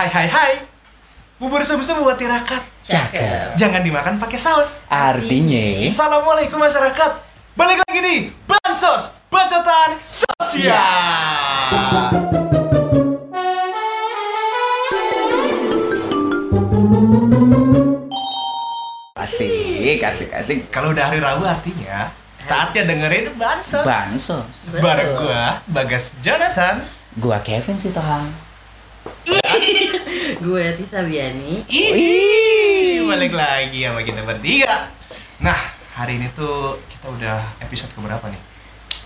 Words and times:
Hai 0.00 0.08
hai 0.08 0.28
hai. 0.32 0.52
Bubur 1.36 1.60
sum-sum 1.60 2.00
buat 2.00 2.16
tirakat. 2.16 2.64
Cakep. 2.88 3.52
Jangan 3.60 3.84
dimakan 3.84 4.16
pakai 4.16 4.40
saus. 4.40 4.80
Artinya 4.88 5.92
Assalamualaikum 5.92 6.56
masyarakat. 6.56 7.20
Balik 7.52 7.84
lagi 7.84 8.00
di 8.00 8.16
Bansos 8.48 9.12
Bacotan 9.28 10.00
Sosial. 10.00 10.72
asik, 19.20 20.00
asik, 20.00 20.32
asik. 20.32 20.72
Kalau 20.72 20.96
udah 20.96 21.12
hari 21.12 21.20
Rabu 21.20 21.44
artinya 21.44 22.08
saatnya 22.40 22.88
dengerin 22.88 23.36
Bansos. 23.36 23.84
Bansos. 23.84 24.80
Bareng 24.80 25.12
gua 25.20 25.60
Bagas 25.68 26.16
Jonathan. 26.24 26.88
Gua 27.20 27.36
Kevin 27.44 27.76
sih 27.76 27.92
Tohang. 27.92 28.32
Gue 30.40 30.72
Tisa 30.74 31.04
Biani. 31.04 31.68
Ih, 31.68 33.04
balik 33.04 33.32
lagi 33.32 33.84
sama 33.84 34.00
kita 34.00 34.24
bertiga. 34.24 34.88
Nah, 35.38 35.56
hari 35.92 36.16
ini 36.16 36.32
tuh 36.32 36.80
kita 36.88 37.06
udah 37.06 37.38
episode 37.60 37.92
keberapa 37.92 38.24
nih? 38.24 38.40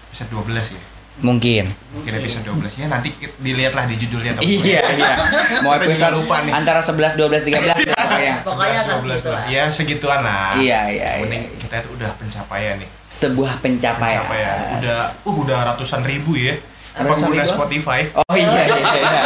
Episode 0.09 0.31
12 0.33 0.71
ya? 0.71 0.83
Mungkin. 1.17 1.71
Mungkin 1.91 2.13
episode 2.13 2.43
12 2.45 2.75
ya 2.77 2.87
nanti 2.87 3.15
kita- 3.15 3.39
dilihatlah 3.39 3.87
di 3.87 3.97
judulnya 3.97 4.35
Iya, 4.37 4.83
iya. 4.91 5.15
Mau 5.63 5.75
Kita 5.75 5.79
juga 5.81 5.87
episode 5.87 6.15
lupa 6.17 6.37
nih. 6.43 6.53
antara 6.53 6.81
11, 6.81 7.13
12, 7.15 7.43
13 7.45 7.79
deh 7.81 7.95
pokoknya. 7.95 8.35
Pokoknya 8.43 8.79
atas 8.81 8.95
12 8.97 9.19
itu 9.19 9.31
lah. 9.31 9.43
Ya 9.47 9.63
segituan 9.71 10.21
lah. 10.23 10.55
Iya, 10.55 10.81
iya, 10.89 11.09
Mending 11.19 11.45
iya. 11.45 11.59
kita 11.59 11.75
tuh 11.83 11.91
udah 11.95 12.11
pencapaian 12.15 12.75
nih. 12.79 12.91
Sebuah 13.07 13.53
pencapaian. 13.59 14.23
Pencapaian. 14.23 14.59
Udah 14.79 14.99
uh 15.21 15.37
udah 15.37 15.59
ratusan 15.67 16.03
ribu 16.03 16.35
ya. 16.35 16.55
Pengguna? 16.95 17.43
Spotify. 17.43 18.07
Oh 18.15 18.35
iya, 18.39 18.71
iya, 18.71 18.93
iya. 19.03 19.23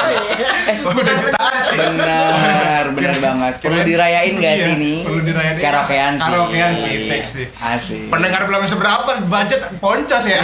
Oh, 0.88 0.92
udah 0.96 1.14
jutaan 1.20 1.56
sih. 1.60 1.76
Benar, 1.76 2.84
benar 2.96 3.16
banget. 3.20 3.52
Perlu 3.60 3.80
dirayain 3.84 4.34
gak 4.40 4.54
iya, 4.56 4.64
sih 4.64 4.74
nih? 4.80 4.98
Perlu 5.04 5.20
dirayain. 5.20 5.56
Karaokean 5.60 6.12
sih. 6.16 6.24
Karaokean 6.24 6.72
sih, 6.72 6.94
fix 7.08 7.24
sih. 7.36 7.46
Asik. 7.60 8.08
Pendengar 8.08 8.48
belum 8.48 8.64
seberapa, 8.64 9.10
budget 9.28 9.60
poncos 9.80 10.24
ya. 10.24 10.40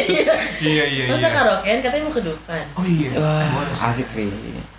iya 0.64 0.84
iya 0.88 1.04
Masa 1.12 1.28
iya. 1.28 1.36
karaokean 1.36 1.78
katanya 1.84 2.02
mau 2.08 2.14
ke 2.16 2.22
depan. 2.24 2.64
Oh 2.80 2.86
iya. 2.88 3.10
Wah, 3.20 3.88
asik 3.92 4.08
sih. 4.08 4.28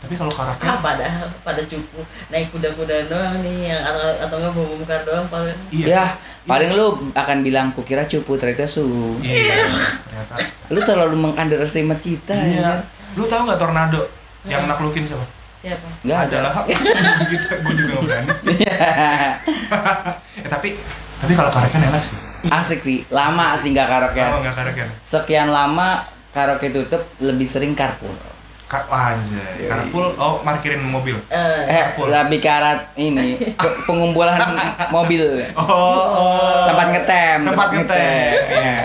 Tapi 0.05 0.13
kalau 0.15 0.29
karaoke 0.29 0.61
Ah, 0.63 0.77
pada 0.77 1.05
pada 1.41 1.61
cukup 1.61 2.05
naik 2.29 2.47
kuda-kuda 2.49 3.09
doang 3.09 3.41
nih 3.41 3.73
yang 3.73 3.81
atau 3.83 4.05
atau 4.21 4.35
nggak 4.37 4.53
bawa 4.53 4.67
bongkar 4.71 5.01
doang 5.01 5.25
paling. 5.27 5.57
iya. 5.69 5.85
Ya, 5.87 6.03
paling 6.43 6.71
lu 6.71 6.85
akan 7.11 7.37
bilang 7.41 7.73
kukira 7.73 8.05
cupu 8.05 8.37
ternyata 8.37 8.63
su. 8.63 8.85
Iya. 9.19 9.65
Ternyata. 10.05 10.33
Lu 10.69 10.79
terlalu 10.79 11.15
mengunderestimate 11.19 11.99
kita 11.99 12.37
Iya. 12.37 12.61
ya. 12.61 12.71
Lu 13.13 13.25
tahu 13.25 13.49
nggak 13.49 13.57
tornado 13.57 14.05
yang 14.43 14.61
Iya. 14.61 14.69
naklukin 14.69 15.03
siapa? 15.03 15.25
Siapa? 15.59 15.87
Enggak 15.99 16.19
ada. 16.23 16.37
lah. 16.39 16.53
gitu, 17.33 17.47
gue 17.49 17.73
juga 17.73 17.91
nggak 17.91 18.03
berani. 18.05 18.29
eh, 20.37 20.45
tapi 20.45 20.69
tapi 21.15 21.33
kalau 21.33 21.49
karaokean 21.49 21.83
enak 21.83 22.03
sih. 22.03 22.17
Asik 22.45 22.79
sih. 22.79 22.97
Lama 23.09 23.57
sih 23.57 23.73
nggak 23.73 23.89
Kalau 23.89 24.13
karaokean. 24.13 24.29
nggak 24.39 24.55
karaokean. 24.55 24.89
Sekian 25.01 25.49
lama 25.49 26.05
karaoke 26.29 26.69
tutup 26.69 27.01
lebih 27.17 27.45
sering 27.45 27.73
carpool. 27.73 28.13
Ka 28.77 28.83
oh, 28.85 28.99
anjay. 29.07 29.65
Carpool, 29.65 30.05
oh 30.13 30.33
parkirin 30.39 30.81
mobil. 30.81 31.15
Eh, 31.25 31.63
Eh, 31.65 31.75
Carpool. 31.85 32.07
lebih 32.09 32.37
ke 32.37 32.49
arah 32.49 32.75
ini 32.95 33.39
pe- 33.53 33.77
pengumpulan 33.85 34.35
mobil. 34.89 35.23
Oh, 35.53 35.63
oh. 35.63 36.63
Tempat 36.65 36.87
ngetem. 36.91 37.39
Tempat 37.45 37.67
ngetem. 37.71 38.31
Iya. 38.51 38.79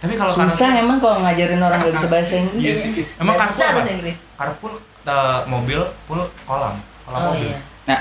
Tapi 0.00 0.16
kalau 0.16 0.32
Susah 0.32 0.48
karaoke- 0.48 0.80
emang 0.80 0.96
kalau 0.98 1.16
ngajarin 1.20 1.60
orang 1.60 1.78
nggak 1.78 1.94
bisa 1.94 2.08
bahasa 2.08 2.34
Inggris. 2.34 2.62
Iya 2.62 2.74
sih. 2.74 2.90
Emang 3.14 3.34
nggak 3.34 3.44
carpool 3.46 3.52
bisa 3.52 3.64
apa? 3.66 3.76
bahasa 3.76 3.90
Inggris. 3.92 4.16
Carpool 4.34 4.72
eh, 5.02 5.38
mobil, 5.46 5.80
pool 6.04 6.20
kolam. 6.42 6.74
Kolam 7.02 7.20
Oh 7.20 7.24
mobil. 7.30 7.46
iya. 7.46 7.58
Nah, 7.86 8.00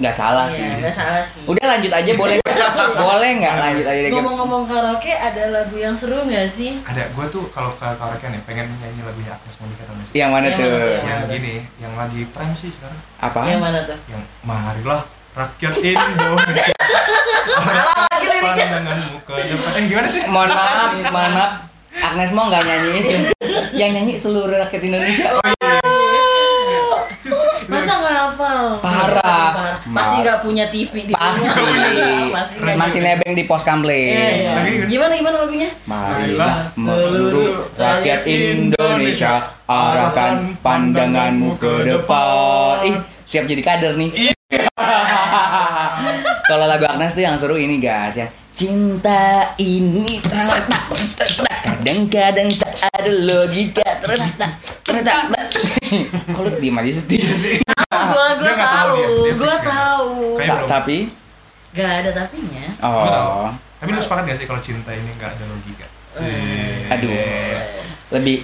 nggak 0.00 0.16
salah 0.16 0.48
Iya, 0.48 0.56
sih. 0.56 0.64
nggak 0.80 0.94
salah 0.94 1.22
sih. 1.22 1.44
Udah 1.44 1.64
lanjut 1.66 1.92
aja 1.92 2.10
boleh. 2.14 2.36
boleh 3.04 3.30
nggak 3.36 3.54
lanjut 3.54 3.84
aja 3.84 4.00
deh. 4.00 4.10
Ngomong-ngomong 4.10 4.62
karaoke 4.64 5.12
ada 5.12 5.42
lagu 5.50 5.76
yang 5.76 5.92
seru 5.92 6.24
nggak 6.24 6.48
sih? 6.50 6.80
Ada, 6.82 7.12
gue 7.12 7.26
tuh 7.28 7.44
kalau 7.50 7.76
ke 7.76 7.84
karaokean 7.84 8.32
ya 8.32 8.40
pengen 8.42 8.66
nyanyi 8.74 9.00
lagunya 9.02 9.30
Agnes 9.30 9.56
Monica 9.56 9.84
tau 9.84 9.92
nggak 9.92 10.06
sih? 10.06 10.14
Yang 10.14 10.30
mana 10.30 10.46
Yang 10.46 10.56
tuh? 10.56 10.64
mana 10.64 10.80
yang 10.80 11.04
Yang 11.04 11.20
mana? 11.20 11.28
gini, 11.30 11.54
yang 11.76 11.92
lagi 11.94 12.20
tren 12.32 12.50
sih 12.56 12.70
sekarang. 12.72 13.00
Apa? 13.18 13.38
Yang 13.44 13.60
mana 13.60 13.78
tuh? 13.84 13.98
Yang 14.06 14.22
marilah 14.40 15.00
rakyat 15.30 15.74
Indonesia. 15.76 16.76
Pandanganmu 18.40 19.16
ke 19.20 19.34
depan. 19.46 19.70
Eh 19.74 19.82
gimana 19.86 20.08
sih? 20.08 20.22
Mohon 20.26 20.48
maaf, 20.50 20.90
mohon 21.06 21.32
maaf. 21.36 21.52
Agnes 21.92 22.30
mau 22.32 22.48
nggak 22.48 22.62
nyanyi 22.62 22.90
itu. 22.96 23.16
Yang 23.74 23.90
nyanyi 23.92 24.14
seluruh 24.16 24.56
rakyat 24.58 24.82
Indonesia. 24.82 25.28
Masa 27.66 27.92
nggak 27.94 28.16
hafal? 28.18 28.64
Parah. 29.10 29.50
Masih 29.82 30.16
nggak 30.22 30.38
punya 30.46 30.64
TV 30.70 31.10
di 31.10 31.12
Pasti. 31.12 31.48
rumah. 31.50 32.46
Masih 32.78 33.00
nebeng 33.02 33.34
di 33.34 33.44
pos 33.50 33.66
kampleng. 33.66 34.14
iya. 34.14 34.54
Lagi, 34.62 34.86
gimana? 34.86 35.12
Gimana 35.18 35.36
lagunya? 35.42 35.70
Marilah 35.84 36.70
seluruh 36.74 37.74
rakyat 37.74 38.20
Indonesia 38.26 39.32
arahkan 39.66 40.54
pandanganmu 40.62 41.58
ke 41.58 41.72
depan. 41.86 42.86
Ih, 42.86 42.96
siap 43.26 43.50
jadi 43.50 43.62
kader 43.62 43.94
nih. 43.98 44.10
Kalau 46.50 46.66
lagu 46.66 46.82
Agnes 46.82 47.14
tuh 47.14 47.22
yang 47.22 47.38
seru 47.38 47.54
ini 47.54 47.78
guys 47.78 48.18
ya. 48.18 48.26
Cinta 48.50 49.54
ini 49.62 50.18
ternyata 50.18 50.82
kadang-kadang 51.62 52.58
tak 52.58 52.90
ada 52.90 53.06
logika 53.06 53.86
ternyata 54.02 54.58
ternyata 54.82 55.30
kalau 56.34 56.50
diem 56.58 56.74
aja 56.74 56.90
sih 56.98 57.62
Gua 57.86 58.34
gua 58.34 58.42
Dia 58.42 58.52
nggak 58.58 58.72
tahu 58.74 58.98
dia 59.22 59.34
gua 59.38 59.56
tahu. 59.62 60.14
Tapi 60.66 60.98
Gak 61.70 61.90
ada 62.02 62.10
tapinya. 62.10 62.66
Oh 62.82 63.46
Tapi 63.78 63.90
lu 63.94 64.02
sepakat 64.02 64.34
gak 64.34 64.38
sih 64.42 64.46
kalau 64.50 64.58
cinta 64.58 64.90
ini 64.90 65.06
gak 65.22 65.38
ada 65.38 65.46
logika? 65.46 65.86
Eh. 66.18 66.90
Aduh. 66.90 67.14
lebih 68.10 68.42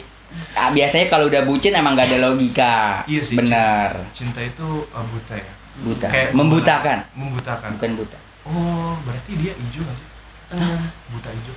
ah, 0.54 0.70
biasanya 0.70 1.10
kalau 1.10 1.26
udah 1.26 1.42
bucin 1.42 1.74
emang 1.74 1.98
gak 1.98 2.06
ada 2.14 2.30
logika 2.30 3.02
Iya 3.10 3.22
sih, 3.26 3.34
benar 3.34 4.14
Cinta 4.14 4.38
itu 4.46 4.86
uh, 4.94 5.04
buta 5.10 5.34
ya? 5.34 5.55
Buta 5.82 6.06
Kayak 6.08 6.30
membutakan 6.32 6.98
Membutakan. 7.12 7.70
bukan 7.76 7.90
buta 7.98 8.18
Oh, 8.46 8.94
berarti 9.02 9.32
dia 9.34 9.52
hijau 9.52 9.82
gak 9.82 9.96
sih? 9.98 10.08
Eh, 10.54 10.80
Buta 11.10 11.28
hijau. 11.34 11.56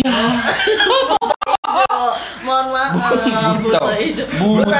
oh, 1.70 2.12
mohon 2.42 2.66
maaf. 2.70 2.94
itu. 3.98 4.24
buta 4.38 4.78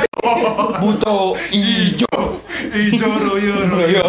buta 0.78 1.14
ijo 1.50 2.16
Hijau 2.70 3.14
royo 3.18 3.56
royo. 3.66 4.06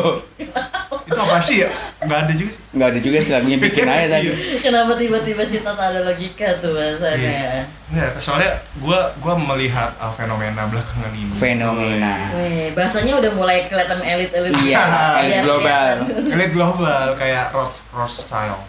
Itu 1.02 1.18
apa 1.18 1.40
sih 1.40 1.64
ya? 1.64 1.70
Gak 2.04 2.28
ada 2.28 2.34
juga 2.36 2.52
sih. 2.52 2.62
nggak 2.72 2.88
ada 2.88 3.00
juga 3.00 3.18
sih 3.20 3.32
lagunya 3.32 3.58
bikin 3.58 3.84
aja 3.86 4.06
tadi 4.10 4.28
Iya. 4.28 4.34
Kenapa 4.60 4.92
tiba-tiba 4.96 5.44
cinta 5.46 5.72
tak 5.72 5.88
ada 5.92 6.00
logika 6.04 6.48
tuh 6.60 6.72
bahasanya? 6.72 7.16
Iya. 7.18 7.62
Nggak, 7.90 8.10
soalnya 8.20 8.52
gua 8.78 9.12
gua 9.18 9.34
melihat 9.36 9.92
uh, 9.98 10.12
fenomena 10.12 10.68
belakangan 10.68 11.12
ini. 11.12 11.32
fenomena 11.34 12.14
Weh, 12.32 12.72
bahasanya 12.72 13.14
udah 13.18 13.32
mulai 13.34 13.66
kelihatan 13.66 14.00
elit-elit. 14.00 14.52
iya 14.62 14.84
elit 15.18 15.32
Iya, 15.32 15.40
global 15.44 15.86
iya. 16.04 16.34
Elit 16.36 16.52
global 16.52 17.06
kayak 17.16 17.46
Ross 17.52 17.88
Ross 17.92 18.14
style. 18.22 18.62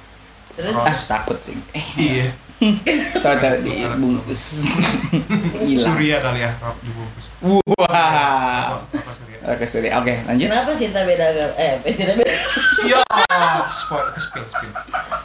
Terus 0.52 0.74
ah 0.74 0.96
takut 1.08 1.38
sih 1.42 1.56
eh 1.72 1.86
Iya. 1.96 2.26
tahu 3.24 3.34
tahu 3.36 3.56
dibungkus 3.60 4.42
hilang 5.66 5.86
Surya 5.92 6.16
kali 6.18 6.40
ya, 6.40 6.50
dibungkus. 6.80 7.24
wah 7.74 8.78
Surya? 9.12 9.38
oke 9.42 9.64
sorry 9.66 9.90
oke 9.90 10.14
lanjut 10.24 10.46
kenapa 10.46 10.70
cinta 10.76 11.00
beda 11.02 11.24
agama? 11.28 11.52
Eh, 11.56 11.74
cinta 11.98 12.12
beda. 12.14 12.34
Iya, 12.82 13.02
spoil 13.68 14.06
ke 14.10 14.20
spill 14.20 14.46
spill. 14.46 14.70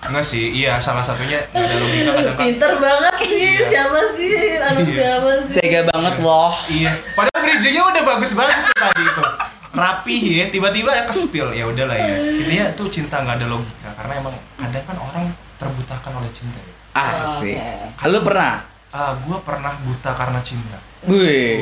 Enggak 0.07 0.23
sih, 0.23 0.45
iya 0.51 0.77
salah 0.77 1.01
satunya 1.01 1.41
ada 1.51 1.73
logika 1.73 2.11
kadang. 2.13 2.35
Pinter 2.37 2.71
banget 2.77 3.13
sih. 3.19 3.33
Iya. 3.33 3.65
Siapa 3.67 3.99
sih? 4.13 4.33
Anak 4.57 4.83
Iya. 4.83 4.93
siapa 4.95 5.31
sih? 5.43 5.55
tega 5.57 5.81
banget 5.85 6.15
loh 6.17 6.53
Iya, 6.69 6.91
padahal 7.11 7.39
gerejanya 7.43 7.81
udah 7.83 8.03
bagus-bagus 8.07 8.63
tuh 8.63 8.77
tadi 8.77 9.03
itu. 9.03 9.23
Rapi 9.67 10.15
ya, 10.41 10.45
tiba-tiba 10.49 10.89
ya 10.91 11.03
ke 11.03 11.13
spill. 11.13 11.49
Ya 11.51 11.65
udahlah 11.65 11.97
ya. 11.97 12.15
Intinya 12.39 12.65
tuh 12.73 12.87
cinta 12.87 13.19
nggak 13.19 13.41
ada 13.41 13.47
logika 13.49 13.89
karena 13.93 14.13
emang 14.17 14.33
kadang 14.55 14.85
kan 14.85 14.97
orang 14.97 15.25
terbutakan 15.57 16.11
oleh 16.17 16.31
cinta 16.31 16.57
ya. 16.57 16.73
Asik 16.97 17.57
Oke. 17.93 18.07
lu 18.09 18.19
pernah 18.21 18.65
Ah, 18.87 19.13
gua 19.19 19.37
pernah 19.43 19.77
buta 19.83 20.15
karena 20.15 20.39
cinta. 20.41 20.79
Wih, 21.05 21.59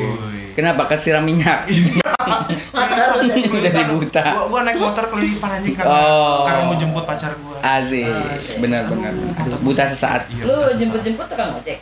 kenapa 0.54 0.88
kesiram 0.88 1.20
minyak? 1.20 1.68
Lu 3.50 3.58
jadi 3.60 3.82
buta. 3.82 4.24
Gua, 4.32 4.44
gua 4.48 4.60
naik 4.62 4.78
motor 4.78 5.04
keliling 5.10 5.36
anjing 5.36 5.74
karena, 5.74 5.90
Oh. 5.90 6.46
karena 6.46 6.62
mau 6.64 6.76
jemput 6.78 7.04
pacar 7.04 7.34
gua. 7.36 7.58
Asik, 7.60 8.06
Oh, 8.06 8.24
oke. 8.30 8.52
benar 8.62 8.88
benar. 8.88 9.12
Aduh, 9.42 9.58
buta 9.60 9.84
sesaat. 9.84 10.30
Iya, 10.30 10.42
Lu 10.46 10.54
buta 10.54 10.72
jemput-jemput 10.78 11.26
tukang 11.28 11.50
ojek. 11.58 11.78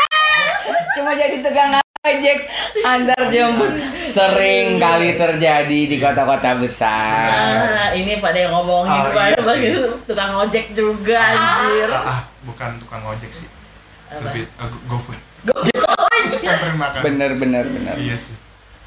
Cuma 0.96 1.12
jadi 1.12 1.36
tukang 1.38 1.83
ojek 2.04 2.38
antar 2.84 3.32
jemput 3.32 3.72
sering 4.12 4.76
kali 4.76 5.16
terjadi 5.16 5.80
di 5.88 5.96
kota-kota 5.96 6.60
besar. 6.60 7.32
Ah, 7.32 7.88
ini 7.96 8.20
pada 8.20 8.44
yang 8.44 8.52
ngomongin 8.52 8.92
Oh, 8.92 9.08
pada 9.16 9.40
iya 9.56 9.88
tukang 10.04 10.36
ojek 10.44 10.76
juga 10.76 11.16
anjir. 11.16 11.88
Ah, 11.88 12.04
ah, 12.04 12.20
bukan 12.44 12.76
tukang 12.76 13.00
ojek 13.08 13.32
sih. 13.32 13.48
Apa? 14.12 14.20
Lebih 14.20 14.44
uh, 14.60 14.68
GoFood. 14.84 15.20
Oh, 15.48 15.64
iya. 15.64 16.52
Anterin 16.52 16.76
makan. 16.76 17.00
Bener 17.00 17.30
bener 17.40 17.64
bener. 17.72 17.96
Iya 17.96 18.16
sih. 18.20 18.36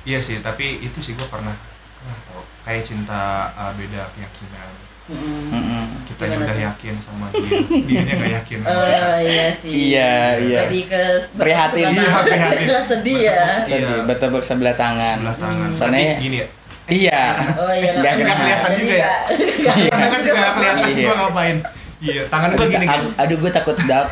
Iya 0.05 0.19
sih, 0.21 0.37
tapi 0.39 0.85
itu 0.85 1.01
sih 1.01 1.17
gue 1.17 1.27
pernah 1.27 1.57
pernah 1.97 2.17
tau 2.29 2.45
kayak 2.69 2.85
cinta 2.85 3.49
uh, 3.57 3.73
beda 3.73 4.13
keyakinan. 4.13 4.86
Kita 5.07 6.23
Gimana 6.27 6.43
udah 6.43 6.57
yakin 6.67 6.93
sama 6.99 7.25
dia, 7.31 7.63
dia 7.63 8.01
nggak 8.03 8.31
yakin. 8.43 8.59
Eh, 8.59 9.17
iya 9.31 9.45
sih. 9.55 9.71
Iya, 9.71 10.13
iya. 10.43 10.61
Lebih 10.67 10.83
ke 10.91 11.03
Prihatin. 11.39 11.85
Iya, 11.95 12.11
prihatin. 12.27 12.67
Sedih 12.91 13.19
ya. 13.23 13.41
Iya. 13.63 13.77
Sedih, 13.87 13.99
bertepuk 14.03 14.43
sebelah 14.43 14.75
tangan. 14.75 15.23
Sebelah 15.23 15.37
tangan. 15.39 15.69
Soalnya 15.71 15.99
Tapi 16.03 16.23
gini 16.27 16.37
ya, 16.43 16.47
iya. 16.91 17.23
Oh 17.55 17.71
iya. 17.71 17.91
Nah. 18.03 18.13
kelihatan 18.19 18.71
juga 18.75 18.95
ya. 18.99 19.11
Iya. 19.77 19.91
Kan 19.95 20.19
juga 20.19 20.35
nggak 20.35 20.53
kelihatan 20.59 20.83
Iya. 20.91 21.05
gue 21.07 21.15
ngapain. 21.15 21.57
Iya, 21.97 22.21
tangan 22.27 22.49
gue 22.51 22.67
gini 22.67 22.85
guys. 22.85 23.07
Aduh, 23.15 23.37
gue 23.39 23.51
takut 23.55 23.75
dark. 23.87 24.09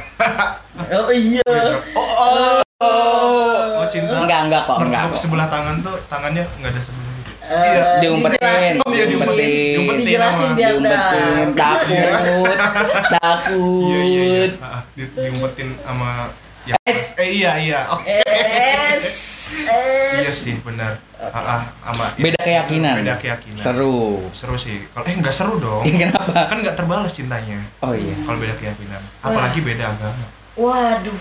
Oh 0.95 1.12
iya. 1.12 1.44
Oh, 1.92 2.12
oh, 2.24 2.62
oh, 2.80 3.83
oh 3.83 3.86
cinta. 3.92 4.15
Enggak, 4.15 4.39
enggak 4.47 4.62
kok, 4.63 4.77
enggak 4.80 5.03
sebelah 5.19 5.47
tangan 5.51 5.75
tuh 5.83 5.95
tangannya 6.07 6.44
nggak 6.63 6.71
ada 6.71 6.80
sebelah 6.80 7.05
Eh, 7.45 8.01
Diumpetin. 8.01 8.74
Oh, 8.81 8.89
iya, 8.89 9.06
diumpetin. 9.06 9.75
Diumpetin 9.77 10.01
Dijelasin 10.01 10.50
biar 10.57 10.71
Diumpetin, 10.74 11.47
tahu. 11.53 11.77
takut, 12.57 12.57
takut. 13.13 13.86
Iya, 13.86 14.01
iya, 14.01 14.24
iya. 14.25 14.45
Ah, 14.59 14.81
di- 14.97 15.12
diumpetin 15.13 15.69
sama 15.86 16.09
ya. 16.65 16.75
Eh 17.15 17.30
iya, 17.31 17.51
iya. 17.62 17.80
Oke. 17.94 18.18
Es. 18.25 19.06
Iya 20.15 20.31
Es. 20.33 20.42
sih, 20.42 20.57
benar. 20.65 20.97
Ah, 21.21 21.38
ah, 21.38 21.62
sama 21.86 22.18
Beda 22.18 22.42
keyakinan. 22.42 22.97
Beda 23.06 23.13
keyakinan. 23.21 23.62
Seru. 23.62 24.25
Seru 24.33 24.57
sih. 24.57 24.81
Kalau 24.89 25.06
eh 25.06 25.13
nggak 25.13 25.36
seru 25.36 25.62
dong. 25.62 25.86
Kenapa? 25.86 26.50
Kan 26.50 26.65
nggak 26.65 26.74
terbalas 26.74 27.13
cintanya. 27.13 27.62
Oh 27.80 27.94
iya. 27.94 28.18
Kalau 28.25 28.42
beda 28.42 28.57
keyakinan. 28.57 29.01
Apalagi 29.21 29.62
beda 29.62 29.94
agama. 29.94 30.25
Waduh. 30.57 31.19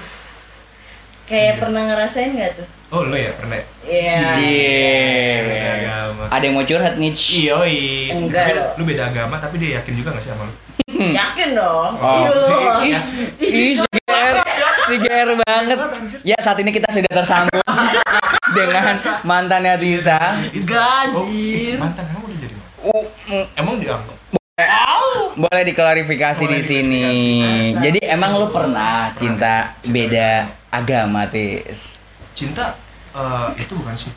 Kayak 1.24 1.60
pernah 1.60 1.82
ngerasain 1.88 2.32
nggak 2.32 2.52
tuh? 2.56 2.68
Oh, 2.94 3.02
lo 3.02 3.17
ya 3.19 3.35
pernah. 3.35 3.58
ya? 3.58 3.67
Iya. 3.82 4.19
Cie. 4.31 5.43
Beda 5.43 5.70
agama. 5.75 6.25
Ada 6.31 6.44
yang 6.46 6.55
mau 6.55 6.62
curhat 6.62 6.94
nih? 6.94 7.11
Iya, 7.11 7.56
iya. 7.67 8.12
Enggak 8.14 8.43
Tapi 8.44 8.52
dong. 8.55 8.70
lu 8.79 8.82
beda 8.87 9.02
agama 9.05 9.35
tapi 9.37 9.55
dia 9.58 9.70
yakin 9.76 9.93
juga 9.99 10.08
gak 10.14 10.23
sih 10.23 10.31
sama 10.31 10.46
lu? 10.46 10.55
Yakin 10.94 11.49
dong. 11.52 11.93
Oh, 11.99 12.14
Iya. 12.14 12.31
sih. 12.38 12.62
Ih, 12.87 12.94
ih, 13.43 13.73
si 13.75 13.88
GR, 13.99 14.37
si 14.87 14.94
GR 14.96 15.31
banget. 15.37 15.79
Ya 16.23 16.38
saat 16.38 16.55
ini 16.56 16.70
kita 16.70 16.87
sudah 16.88 17.11
tersambung 17.12 17.67
dengan 18.56 18.94
mantannya 19.26 19.75
Tisa. 19.75 20.38
Gajir. 20.55 21.11
Oh, 21.12 21.26
mantan 21.76 22.05
emang 22.08 22.23
udah 22.23 22.38
jadi 22.38 22.55
mantan? 22.55 23.58
Emang 23.58 23.75
dianggap? 23.76 24.17
boleh 25.35 25.67
diklarifikasi 25.67 26.46
Boleh 26.46 26.55
di 26.55 26.62
sini. 26.62 27.06
Jadi 27.75 28.06
emang 28.06 28.38
lu 28.38 28.55
pernah 28.55 29.11
cinta 29.12 29.75
beda 29.82 30.46
agama, 30.70 31.26
Tis? 31.26 31.99
Cinta 32.35 32.79
eh, 33.14 33.49
itu 33.56 33.72
bukan 33.72 33.94
sih? 33.94 34.12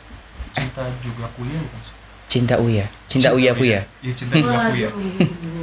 Cinta 0.50 0.82
juga 1.00 1.26
kuya 1.32 1.56
bukan 1.56 1.80
sih? 1.80 1.94
Cinta 2.28 2.54
Uya, 2.58 2.84
cinta 3.08 3.32
Uya 3.32 3.52
Kuya. 3.52 3.80
Iya, 4.04 4.12
cinta 4.12 4.36
juga 4.36 4.68
kuya. 4.68 4.88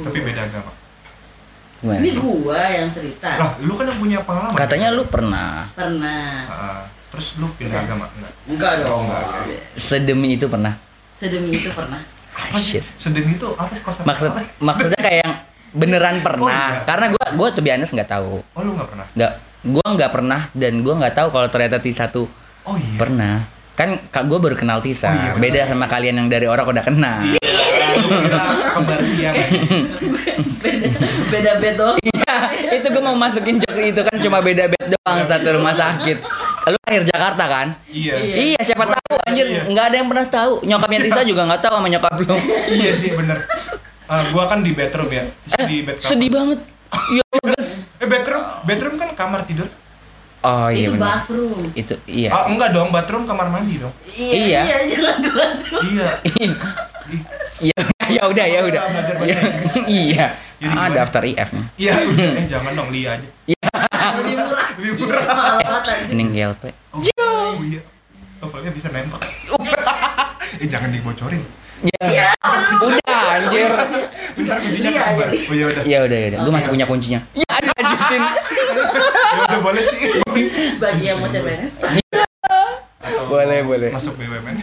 Tapi 0.02 0.18
beda 0.20 0.42
agama. 0.42 0.72
Gimana? 1.76 1.98
Ini 2.00 2.10
gua 2.16 2.60
yang 2.66 2.88
cerita. 2.90 3.30
Lah, 3.36 3.50
lu 3.60 3.76
kan 3.76 3.86
yang 3.86 3.98
punya 4.00 4.18
pengalaman. 4.20 4.56
Katanya 4.56 4.88
lu 4.90 5.04
pernah 5.06 5.70
Pernah. 5.72 6.26
Ah, 6.48 6.82
terus 7.12 7.36
lu 7.36 7.46
pindah 7.54 7.84
agama 7.84 8.10
enggak? 8.12 8.32
Enggak 8.48 8.72
Oh, 8.82 8.98
dong. 8.98 9.02
enggak, 9.06 9.22
ya. 9.46 9.60
sedemi 9.76 10.28
itu 10.34 10.48
pernah. 10.48 10.74
Sedemi 11.16 11.54
itu 11.54 11.70
pernah. 11.70 12.00
Ah, 12.34 12.48
Apa 12.48 12.58
shit. 12.58 12.82
sih? 12.82 12.82
Sedemi 12.98 13.36
itu 13.36 13.48
apa 13.54 13.70
sih 13.70 13.82
kosa 13.84 14.00
Maksud 14.02 14.30
maksudnya 14.58 14.98
kayak 14.98 15.18
yang 15.22 15.34
beneran 15.70 16.16
pernah. 16.18 16.50
iya. 16.50 16.82
Karena 16.82 17.06
gua 17.12 17.26
gua 17.36 17.48
tuh 17.52 17.62
biasanya 17.62 17.86
nggak 17.94 18.10
tahu. 18.10 18.42
Oh, 18.42 18.60
lu 18.64 18.70
enggak 18.74 18.88
pernah? 18.90 19.06
Nggak, 19.12 19.32
gua 19.70 19.86
nggak 19.94 20.10
pernah 20.10 20.40
dan 20.50 20.72
gua 20.82 20.94
nggak 20.98 21.14
tahu 21.14 21.28
kalau 21.30 21.46
ternyata 21.46 21.76
Tisa 21.78 22.10
tuh 22.10 22.26
Oh 22.66 22.76
iya. 22.76 22.98
pernah. 22.98 23.34
Kan 23.76 24.08
kak 24.08 24.24
gue 24.24 24.38
baru 24.40 24.56
kenal 24.56 24.80
Tisa. 24.80 25.06
Oh, 25.06 25.14
iya. 25.14 25.30
Beda 25.36 25.60
sama 25.68 25.86
kalian 25.86 26.16
yang 26.16 26.28
dari 26.28 26.48
orang 26.48 26.64
udah 26.64 26.82
kenal. 26.82 27.18
Iya, 27.22 27.40
kembar 28.72 29.00
siang. 29.04 29.34
Beda 30.58 30.88
beda 31.28 31.52
bed 31.60 31.74
doang. 31.76 31.96
Iya, 32.00 32.34
itu 32.72 32.86
gue 32.88 33.02
mau 33.02 33.14
masukin 33.14 33.60
joke 33.60 33.78
itu 33.78 34.00
kan 34.00 34.16
cuma 34.18 34.38
beda 34.40 34.64
bed 34.66 34.86
doang 34.90 35.18
satu 35.22 35.48
rumah 35.54 35.72
sakit. 35.72 36.18
Lu 36.66 36.78
lahir 36.82 37.02
Jakarta 37.04 37.44
kan? 37.46 37.66
Iya. 37.86 38.14
Iya. 38.18 38.34
Iya, 38.56 38.60
siapa 38.64 38.84
tahu 38.88 39.14
anjir 39.22 39.46
Iya. 39.46 39.62
nggak 39.68 39.84
ada 39.86 39.96
yang 39.96 40.08
pernah 40.08 40.26
tahu. 40.26 40.52
Nyokapnya 40.64 41.00
Tisa 41.04 41.20
juga 41.22 41.42
nggak 41.44 41.60
tahu 41.62 41.74
sama 41.76 41.88
nyokap 41.88 42.12
lu. 42.16 42.26
Iya 42.66 42.90
sih 42.96 43.10
bener. 43.12 43.38
Ah, 44.06 44.22
gua 44.30 44.46
kan 44.46 44.64
di 44.64 44.72
bedroom 44.72 45.10
ya. 45.10 45.24
Terus 45.46 45.66
di 45.68 45.76
bed. 45.84 45.96
Sedih 46.00 46.30
banget. 46.32 46.58
Iya, 47.12 47.24
guys. 47.44 47.76
Eh 48.00 48.08
bedroom, 48.08 48.40
bedroom 48.64 48.94
kan 48.96 49.10
kamar 49.12 49.44
tidur. 49.44 49.68
Oh 50.46 50.68
iya 50.70 50.86
itu 50.86 50.94
bathroom. 50.94 51.60
Itu 51.74 51.94
iya. 52.06 52.30
Ah 52.30 52.46
enggak 52.46 52.70
dong, 52.70 52.94
bathroom 52.94 53.26
kamar 53.26 53.50
mandi 53.50 53.82
dong. 53.82 53.90
Iya. 54.14 54.62
Iya, 54.62 54.76
jangan 54.94 55.16
di 55.18 55.30
bathroom. 55.34 55.82
Iya. 55.90 56.08
Ih, 56.22 56.50
Iya, 57.56 57.78
ya 58.16 58.22
udah 58.28 58.46
ya 58.46 58.60
udah. 58.62 58.82
Iya. 59.26 59.38
Iya. 59.90 60.26
Jadi 60.56 60.72
Ah, 60.72 60.88
daftar 60.88 61.22
IF 61.26 61.50
nih. 61.52 61.64
Iya, 61.76 61.92
udah. 62.00 62.30
eh 62.32 62.46
jangan 62.48 62.72
dong 62.72 62.88
Lia 62.94 63.18
aja. 63.18 63.28
Lebih 64.16 64.34
murah. 64.38 64.68
Lebih 64.78 64.92
murah. 65.02 65.22
Mahal-mahal. 65.26 65.82
Mending 66.08 66.28
GLP. 66.32 66.62
Oh, 66.94 67.02
oh 67.02 67.60
iya. 67.60 67.80
Tovelnya 68.40 68.70
bisa 68.72 68.88
nembak. 68.88 69.20
eh 70.56 70.68
jangan 70.72 70.88
dibocorin. 70.94 71.42
Ya. 72.00 72.30
Udah 72.78 73.20
anjir. 73.34 73.70
Bentar 74.34 74.56
kuncinya 74.58 74.88
Lia 74.88 75.00
kesebar. 75.02 75.26
aja. 75.26 75.38
Oh 75.42 75.54
iya 75.54 75.64
udah. 75.66 75.82
Ya 75.84 75.98
udah 76.02 76.18
ya 76.18 76.26
udah. 76.28 76.38
Gue 76.40 76.52
masih 76.52 76.70
punya 76.70 76.86
kuncinya. 76.86 77.20
Ya 77.34 77.54
lanjutin. 77.54 78.22
Ya 79.36 79.40
udah 79.44 79.60
boleh 79.60 79.82
sih. 79.82 79.98
Bagi 80.76 81.04
yang 81.04 81.18
mau 81.18 81.28
CPNS. 81.28 81.72
Boleh, 83.26 83.60
boleh. 83.62 83.90
Masuk 83.90 84.14
BUMN. 84.16 84.56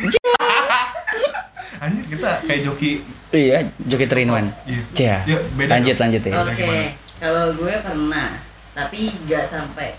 Anjir 1.76 2.06
kita 2.08 2.32
kayak 2.44 2.62
joki. 2.64 3.04
Iya, 3.30 3.58
joki 3.84 4.06
train 4.06 4.30
one. 4.30 4.48
Iya. 4.64 4.82
Cia. 4.94 5.18
Ya, 5.28 5.38
beda 5.54 5.70
Lanjut 5.70 5.94
dong. 5.94 6.02
lanjut 6.08 6.22
ya. 6.22 6.34
Oke, 6.40 6.74
kalau 7.18 7.46
gue 7.54 7.74
pernah, 7.76 8.30
tapi 8.72 9.00
nggak 9.22 9.46
sampai 9.46 9.90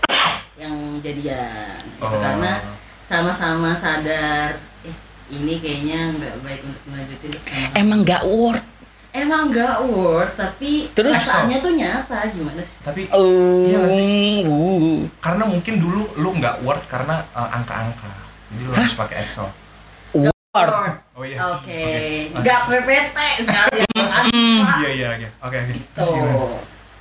yang 0.55 0.73
jadian. 0.99 1.77
Itu 1.93 2.01
Oh. 2.01 2.17
karena 2.17 2.63
sama-sama 3.05 3.77
sadar, 3.77 4.57
ini 5.27 5.53
kayaknya 5.57 5.99
nggak 6.13 6.33
baik 6.39 6.61
untuk 6.61 6.83
melanjutin 6.85 7.29
sama 7.31 7.67
Emang 7.73 7.99
gak 8.01 8.23
worth. 8.23 8.65
Emang 9.11 9.47
nggak 9.47 9.75
worth, 9.87 10.35
tapi 10.35 10.91
Terus? 10.91 11.15
perasaannya 11.15 11.57
tuh 11.57 11.71
nyata 11.73 12.17
gimana 12.29 12.59
sih? 12.59 12.77
Tapi 12.79 13.01
Oh. 13.09 13.63
Iya 13.63 13.77
nggak 13.79 13.91
sih? 13.91 14.37
uh. 14.43 14.99
karena 15.17 15.43
mungkin 15.45 15.73
dulu 15.77 16.03
lu 16.15 16.29
nggak 16.35 16.55
worth 16.61 16.85
karena 16.85 17.23
eh, 17.31 17.49
angka-angka. 17.49 18.11
Jadi 18.51 18.61
lu 18.61 18.71
harus 18.71 18.93
pakai 18.93 19.17
Excel. 19.21 19.47
Worth. 20.11 20.99
Oh 21.11 21.23
iya. 21.23 21.37
Oke, 21.49 21.79
Oke. 22.27 22.35
nggak 22.35 22.59
PPT 22.65 23.17
sekalian 23.41 23.87
Iya 24.79 24.89
iya 24.89 25.09
iya. 25.17 25.29
Oke 25.39 25.57
oke. 25.57 25.73
Tuh, 25.95 26.11
gimana? 26.11 26.35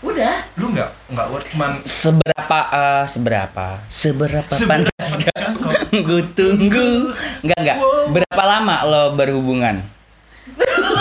udah. 0.00 0.34
Lu 0.54 0.66
nggak 0.70 0.90
nggak 1.08 1.26
worth 1.28 1.48
cuman 1.50 1.70
Seberapa 1.82 2.58
eh, 2.70 3.04
seberapa 3.06 3.66
seberapa 3.88 4.46
Seberapa 4.46 4.86
pantas 4.86 5.10
kau- 5.18 5.73
gue 5.96 6.22
tunggu 6.32 6.88
enggak 7.40 7.58
enggak 7.58 7.76
Wow. 7.76 8.10
berapa 8.10 8.42
lama 8.44 8.76
lo 8.82 9.02
berhubungan 9.14 9.76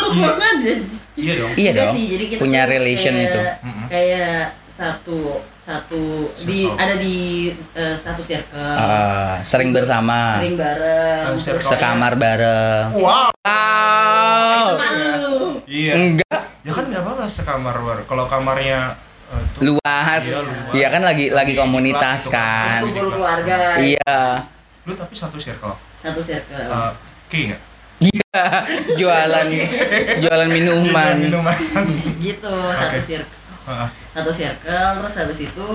Hubungan 0.05 0.55
jadi. 0.59 0.83
iya 1.15 1.33
dong. 1.35 1.51
iya 1.53 1.69
Enggak 1.69 1.83
dong 1.83 1.95
sih, 1.95 2.05
jadi 2.09 2.23
kita 2.27 2.39
punya 2.39 2.61
relation 2.63 3.13
kayak, 3.13 3.25
itu. 3.25 3.39
Kayak 3.87 4.39
satu 4.69 5.19
satu 5.59 6.03
di 6.39 6.67
ada 6.67 6.95
di 6.95 7.17
eh, 7.71 7.95
satu 7.95 8.19
circle. 8.19 8.59
Eh, 8.59 9.33
sering 9.41 9.69
bersama 9.69 10.37
Sering 10.37 10.55
bareng. 10.55 11.35
Sekamar 11.59 12.13
bareng 12.15 12.85
Wow. 12.93 13.31
wow 13.33 14.65
Malu. 14.73 15.59
Iya. 15.65 15.91
enggak 15.93 16.39
Ya 16.61 16.71
kan 16.71 16.87
nggak 16.87 17.01
apa-apa 17.01 17.25
sekamar 17.27 17.75
war. 17.77 17.99
Kalau 18.03 18.25
kamarnya 18.25 18.95
eh, 19.27 19.43
luas 19.61 20.23
Iya, 20.23 20.39
luas. 20.39 20.71
iya 20.71 20.87
kan 20.89 21.01
lagi 21.01 21.25
lagi 21.29 21.53
komunitas 21.53 22.23
gitu 22.23 22.31
kan. 22.31 22.79
kan 22.79 22.81
Kumpul 22.85 23.07
keluarga. 23.11 23.57
iya 23.77 24.15
lu 24.83 24.93
tapi 24.93 25.13
satu 25.13 25.37
circle. 25.37 25.75
Satu 25.99 26.19
circle. 26.19 26.59
Eh, 26.61 26.91
Oke 27.23 27.39
nggak? 27.49 27.61
iya 28.03 28.41
jualan 28.93 29.47
jualan 30.19 30.49
minuman 30.49 31.15
Minuman. 31.17 31.55
gitu 32.19 32.51
satu 32.73 32.99
circle. 33.01 33.39
Heeh. 33.63 33.87
Satu 34.11 34.31
circle 34.31 34.87
terus 34.99 35.15
habis 35.15 35.39
itu 35.41 35.67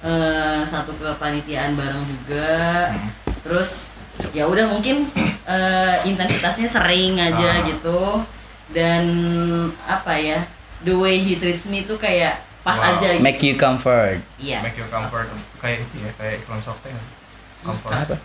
eh, 0.00 0.60
satu 0.66 0.92
kepanitiaan 0.94 1.74
bareng 1.74 2.02
juga. 2.04 2.90
Hmm. 2.90 3.10
Terus 3.40 3.94
ya 4.32 4.44
udah 4.44 4.66
mungkin 4.66 5.06
eh, 5.44 5.94
intensitasnya 6.02 6.66
sering 6.66 7.14
aja 7.16 7.50
Ah. 7.54 7.64
gitu 7.64 8.26
dan 8.74 9.06
apa 9.86 10.10
ya 10.12 10.42
the 10.82 10.90
way 10.90 11.16
he 11.16 11.38
treats 11.38 11.62
me 11.64 11.80
itu 11.80 11.94
kayak 11.96 12.42
pas 12.60 12.74
Wow. 12.74 12.98
aja 12.98 13.14
gitu. 13.14 13.22
make 13.22 13.38
you 13.40 13.54
comfort 13.54 14.18
Yes. 14.36 14.58
Make 14.60 14.74
you 14.74 14.88
comfort. 14.90 15.30
Kayak 15.56 15.86
itu 15.86 16.02
ya, 16.02 16.10
kayak 16.18 16.42
iklan 16.42 16.58
softtek 16.58 16.90
nggak? 16.90 17.08
Comfort. 17.62 17.92
apa 17.94 18.16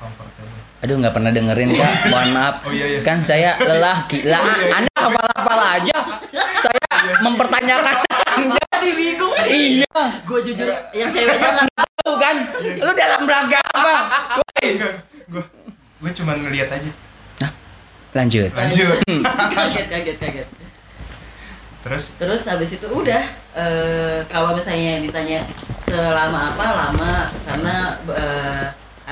Comfortable. 0.00 0.58
aduh 0.80 0.96
nggak 0.96 1.12
pernah 1.12 1.28
dengerin 1.28 1.70
kak. 1.76 1.92
Mohon 2.10 2.28
maaf. 2.32 2.54
Oh, 2.64 2.72
iya, 2.72 2.86
iya. 2.88 3.00
kan 3.04 3.20
saya 3.20 3.52
lelah 3.60 4.08
gila. 4.08 4.40
Anda 4.72 4.92
hafal 4.96 5.26
hafal 5.36 5.60
aja. 5.76 5.96
Saya 6.56 6.88
mempertanyakan 7.20 7.96
anda. 8.40 8.64
Tadi 8.72 8.90
bingung. 8.96 9.34
iya. 9.44 10.00
Gue 10.24 10.40
jujur 10.40 10.72
yang 10.96 11.12
ceweknya 11.12 11.48
nggak 11.52 11.68
tahu 11.76 12.12
kan? 12.16 12.36
Lu 12.80 12.92
dalam 12.96 13.22
rangka 13.28 13.60
apa? 13.76 13.94
Woi. 14.40 14.66
Gua 15.28 15.44
gua 16.00 16.10
cuma 16.16 16.32
ngeliat 16.32 16.72
aja. 16.72 16.90
Nah, 17.44 17.50
Lanjut. 18.16 18.48
Lanjut. 18.48 18.96
kaget 19.52 19.86
kaget 19.92 20.16
kaget. 20.16 20.48
Terus? 21.80 22.12
Terus 22.16 22.42
habis 22.44 22.72
itu 22.72 22.86
udah 22.88 23.24
eh, 23.52 24.20
kalau 24.28 24.52
misalnya 24.52 25.00
ditanya 25.00 25.44
selama 25.84 26.52
apa? 26.52 26.64
Lama 26.72 27.12
karena 27.44 27.76
eh, 28.16 28.39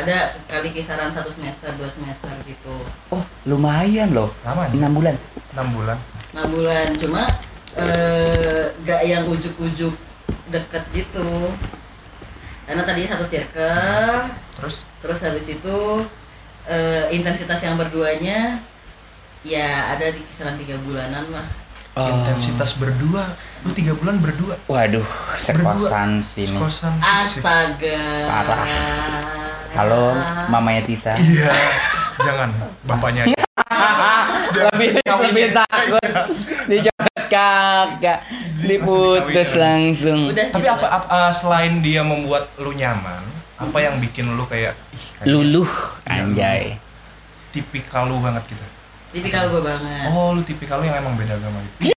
ada 0.09 0.21
kali 0.49 0.73
kisaran 0.73 1.13
satu 1.13 1.29
semester 1.29 1.69
dua 1.77 1.85
semester 1.87 2.33
gitu 2.43 2.81
Oh, 3.13 3.21
lumayan 3.45 4.17
loh. 4.17 4.33
lama? 4.41 4.65
6 4.67 4.81
bulan. 4.89 5.17
6 5.53 5.77
bulan. 5.77 5.99
enam 6.29 6.49
bulan 6.49 6.89
cuma 6.97 7.23
eh, 7.75 8.73
gak 8.85 9.01
yang 9.03 9.25
ujuk-ujuk 9.27 9.93
deket 10.49 10.85
gitu 10.95 11.53
karena 12.65 12.85
tadi 12.85 13.05
satu 13.05 13.25
circle 13.25 14.29
Terus 14.57 14.77
terus 15.01 15.19
habis 15.21 15.45
itu 15.45 15.77
eh, 16.65 17.09
intensitas 17.11 17.61
yang 17.61 17.77
berduanya 17.77 18.61
ya 19.41 19.93
ada 19.93 20.09
di 20.09 20.25
kisaran 20.25 20.57
tiga 20.57 20.81
bulanan 20.81 21.29
lah 21.29 21.49
Oh. 21.99 22.07
intensitas 22.07 22.79
berdua. 22.79 23.35
Lu 23.67 23.75
3 23.75 23.91
bulan 23.99 24.23
berdua. 24.23 24.55
Waduh, 24.71 25.03
sekosan 25.35 26.23
sini. 26.23 26.55
Kosan. 26.55 26.95
astaga 27.03 27.99
Parah. 28.23 28.67
Halo, 29.71 30.17
mamanya 30.49 30.83
Tisa. 30.83 31.13
Iya. 31.15 31.53
Jangan 32.19 32.51
bapaknya 32.83 33.23
lebih 34.75 34.99
lebih 34.99 35.47
takut 35.53 36.03
dicoret 36.67 37.27
kakak 37.31 38.19
diputus 38.59 39.55
langsung 39.55 40.33
udah 40.33 40.51
Tapi 40.51 40.67
gitu. 40.67 40.75
apa, 40.75 40.87
apa 40.89 41.07
uh, 41.07 41.31
selain 41.31 41.79
dia 41.79 42.03
membuat 42.03 42.51
lu 42.57 42.73
nyaman, 42.73 43.23
apa 43.55 43.79
yang 43.79 44.01
bikin 44.01 44.35
lu 44.35 44.43
kayak 44.45 44.75
kayak 45.15 45.31
luluh 45.31 45.69
Iya, 46.03 46.25
anjay 46.25 46.63
tipikal 47.51 48.09
lu 48.09 48.19
banget 48.19 48.43
gitu? 48.49 48.65
tipikal 49.09 49.47
gue 49.49 49.63
banget 49.63 50.05
Oh, 50.11 50.35
lu 50.35 50.43
tipikal 50.43 50.81
lu 50.81 50.85
yang 50.85 50.99
emang 50.99 51.15
beda 51.15 51.35
agama 51.35 51.61
gitu. 51.79 51.95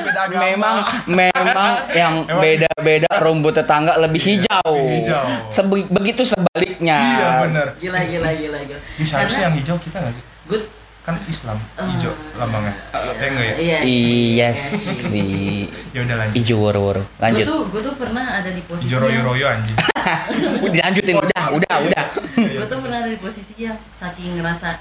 Beda 0.00 0.20
agama. 0.22 0.42
memang 0.42 0.76
memang 1.06 1.70
yang 1.92 2.14
beda-beda 2.26 3.10
rumput 3.18 3.52
tetangga 3.54 3.92
lebih 3.98 4.22
hijau, 4.22 4.72
lebih 4.72 5.04
hijau. 5.04 5.24
Sebe- 5.48 5.88
begitu 5.88 6.22
sebaliknya 6.22 6.98
Iya 6.98 7.28
bener. 7.42 7.66
gila 7.76 8.00
gila 8.02 8.30
gila 8.32 8.58
gila 8.62 8.80
Ih, 8.96 9.04
seharusnya 9.04 9.42
yang 9.46 9.54
hijau 9.54 9.76
kita 9.76 9.96
nggak 9.98 10.14
sih? 10.14 10.24
good 10.46 10.64
Kan 11.02 11.18
Islam, 11.26 11.58
hijau 11.74 12.14
Eh, 12.14 12.38
lambangnya. 12.38 12.74
Eh 12.94 13.26
enggak 13.26 13.42
ya? 13.44 13.54
iya 13.58 13.78
iya 13.82 14.48
sih 14.54 15.66
Ya 15.90 16.00
udah 16.00 16.14
lanjut. 16.16 16.34
hijau 16.36 16.56
woro-woro 16.58 17.02
gue 17.02 17.18
lanjut 17.18 17.44
tuh 17.44 17.62
gue 17.68 17.82
tuh 17.82 17.94
pernah 17.98 18.38
ada 18.38 18.46
di 18.48 18.62
posisi 18.62 18.86
Hijau 18.86 19.02
royo-royo 19.02 19.46
anjing. 19.46 19.76
udah 20.64 20.78
lanjutin 20.80 21.16
udah 21.16 21.44
udah 21.52 21.74
udah 21.82 22.04
gue 22.32 22.66
tuh 22.66 22.78
pernah 22.78 22.98
ada 22.98 23.10
di 23.10 23.18
posisi 23.18 23.54
yang 23.60 23.78
saking 23.92 24.38
ngerasa 24.38 24.78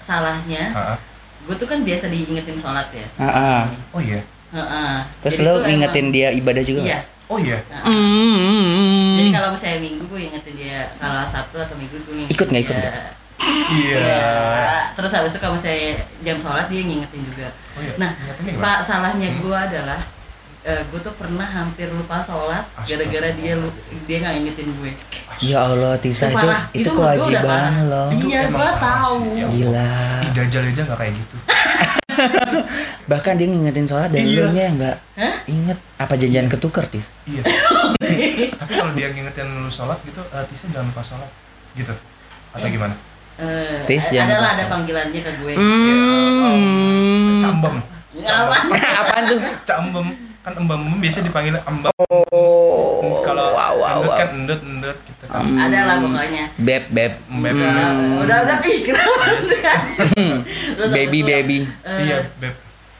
salahnya 0.00 0.62
Heeh. 0.70 0.98
gue 1.44 1.54
tuh 1.56 1.64
kan 1.64 1.80
biasa 1.80 2.08
diingetin 2.08 2.56
sholat 2.56 2.88
ya 2.90 3.06
Ah, 3.16 3.24
ah. 3.24 3.62
Oh 3.90 4.00
iya. 4.00 4.20
Heeh. 4.54 4.92
terus 5.20 5.34
Jadi 5.34 5.44
lo 5.44 5.52
ngingetin 5.60 6.04
emang- 6.04 6.14
dia 6.14 6.28
ibadah 6.30 6.62
juga 6.62 6.82
iya 6.82 7.00
Oh 7.24 7.40
iya. 7.40 7.56
Nah, 7.66 7.80
Mm. 7.88 9.16
jadi 9.16 9.30
kalau 9.32 9.48
misalnya 9.50 9.78
minggu 9.80 10.04
gue 10.04 10.20
ingetin 10.24 10.54
dia 10.54 10.80
kalau 10.94 11.24
sabtu 11.24 11.56
atau 11.56 11.72
minggu 11.74 11.96
gue 11.98 12.14
ingetin 12.14 12.30
Ikut 12.30 12.46
nggak, 12.46 12.62
ikut 12.62 12.76
dia. 12.76 12.92
Iya. 13.72 13.96
Iya. 13.96 14.22
terus 14.92 15.10
habis 15.10 15.30
itu 15.30 15.38
kalau 15.38 15.54
misalnya 15.54 15.92
jam 16.20 16.36
sholat 16.38 16.66
dia 16.68 16.80
ngingetin 16.82 17.22
juga 17.24 17.48
Oh 17.74 17.80
iya. 17.80 17.94
Nah, 17.96 18.10
nih, 18.38 18.54
Pak 18.54 18.78
salahnya 18.82 19.28
Hmm. 19.30 19.40
gue 19.40 19.56
adalah 19.58 20.00
eh, 20.62 20.80
gue 20.82 20.96
tuh 20.98 21.12
pernah 21.14 21.44
hampir 21.44 21.88
lupa 21.88 22.16
sholat 22.18 22.64
gara-gara 22.78 23.28
dia 23.32 23.52
dia 24.02 24.16
nggak 24.18 24.34
ingetin 24.38 24.68
gue. 24.74 24.92
ya 25.42 25.58
Allah 25.62 25.92
Tisa 25.98 26.28
Itu 26.28 26.36
itu 26.36 26.52
itu 26.78 26.90
kewajiban 26.90 27.44
parah. 27.44 27.84
lo 27.84 28.04
Itu 28.10 28.26
Iya, 28.26 28.40
gua 28.48 28.56
parah 28.62 28.76
tahu. 28.78 29.16
ya 29.34 29.46
gila 29.46 29.88
Ih, 30.20 30.30
Dajjal 30.30 30.62
aja 30.66 30.82
nggak 30.82 30.98
kayak 30.98 31.12
gitu. 31.14 31.36
bahkan 33.10 33.34
dia 33.34 33.46
ngingetin 33.46 33.84
sholat 33.84 34.08
dan 34.08 34.20
Iya. 34.20 34.36
lu 34.40 34.52
nya 34.52 34.64
nggak 34.70 34.96
Hah? 35.14 35.34
inget 35.46 35.78
apa 35.94 36.14
janjian 36.14 36.46
ketuker 36.46 36.84
tis 36.86 37.06
Iya. 37.24 37.42
Tapi 38.60 38.72
kalau 38.72 38.92
dia 38.92 39.08
ngingetin 39.08 39.48
lu 39.48 39.68
sholat 39.68 39.98
gitu, 40.02 40.20
eh, 40.22 40.44
Tisa 40.46 40.66
jangan 40.68 40.88
lupa 40.88 41.02
sholat. 41.02 41.30
Gitu. 41.72 41.94
Atau 42.50 42.64
Eh. 42.64 42.72
gimana? 42.72 42.94
Eh, 43.34 43.82
Tis, 43.84 44.06
jangan 44.08 44.30
adalah 44.30 44.40
lupa 44.46 44.54
ada 44.54 44.64
panggilannya 44.68 45.20
ke 45.20 45.32
gue. 45.36 45.52
Hmm. 45.54 47.40
Cambem. 47.40 47.74
Apa? 48.22 48.56
Apaan 49.02 49.22
tuh? 49.26 49.40
Cambem. 49.64 50.06
Kan 50.40 50.52
embam-embam 50.54 51.00
biasa 51.00 51.18
dipanggil 51.20 51.56
embam. 51.58 51.90
Oh, 52.04 53.24
Kalau 53.24 53.50
wow, 53.50 53.72
wow, 53.74 53.96
endut 53.96 54.06
wow. 54.06 54.14
kan 54.14 54.28
endut 54.30 54.60
Hmm. 55.36 55.58
Ada 55.58 55.78
lah 55.82 55.96
pokoknya. 55.98 56.44
Beb, 56.56 56.84
beb. 56.88 57.12
Beb, 57.26 57.54
Hmm. 57.54 58.22
Udah 58.22 58.38
udah 58.40 58.58
ih 58.62 58.78
kenapa 58.82 59.24
sih? 59.48 59.60
Terus 60.70 60.90
Baby, 60.90 61.18
itu, 61.18 61.26
baby. 61.26 61.58
eh, 61.80 61.98
Iya, 62.00 62.18
beb. 62.36 62.54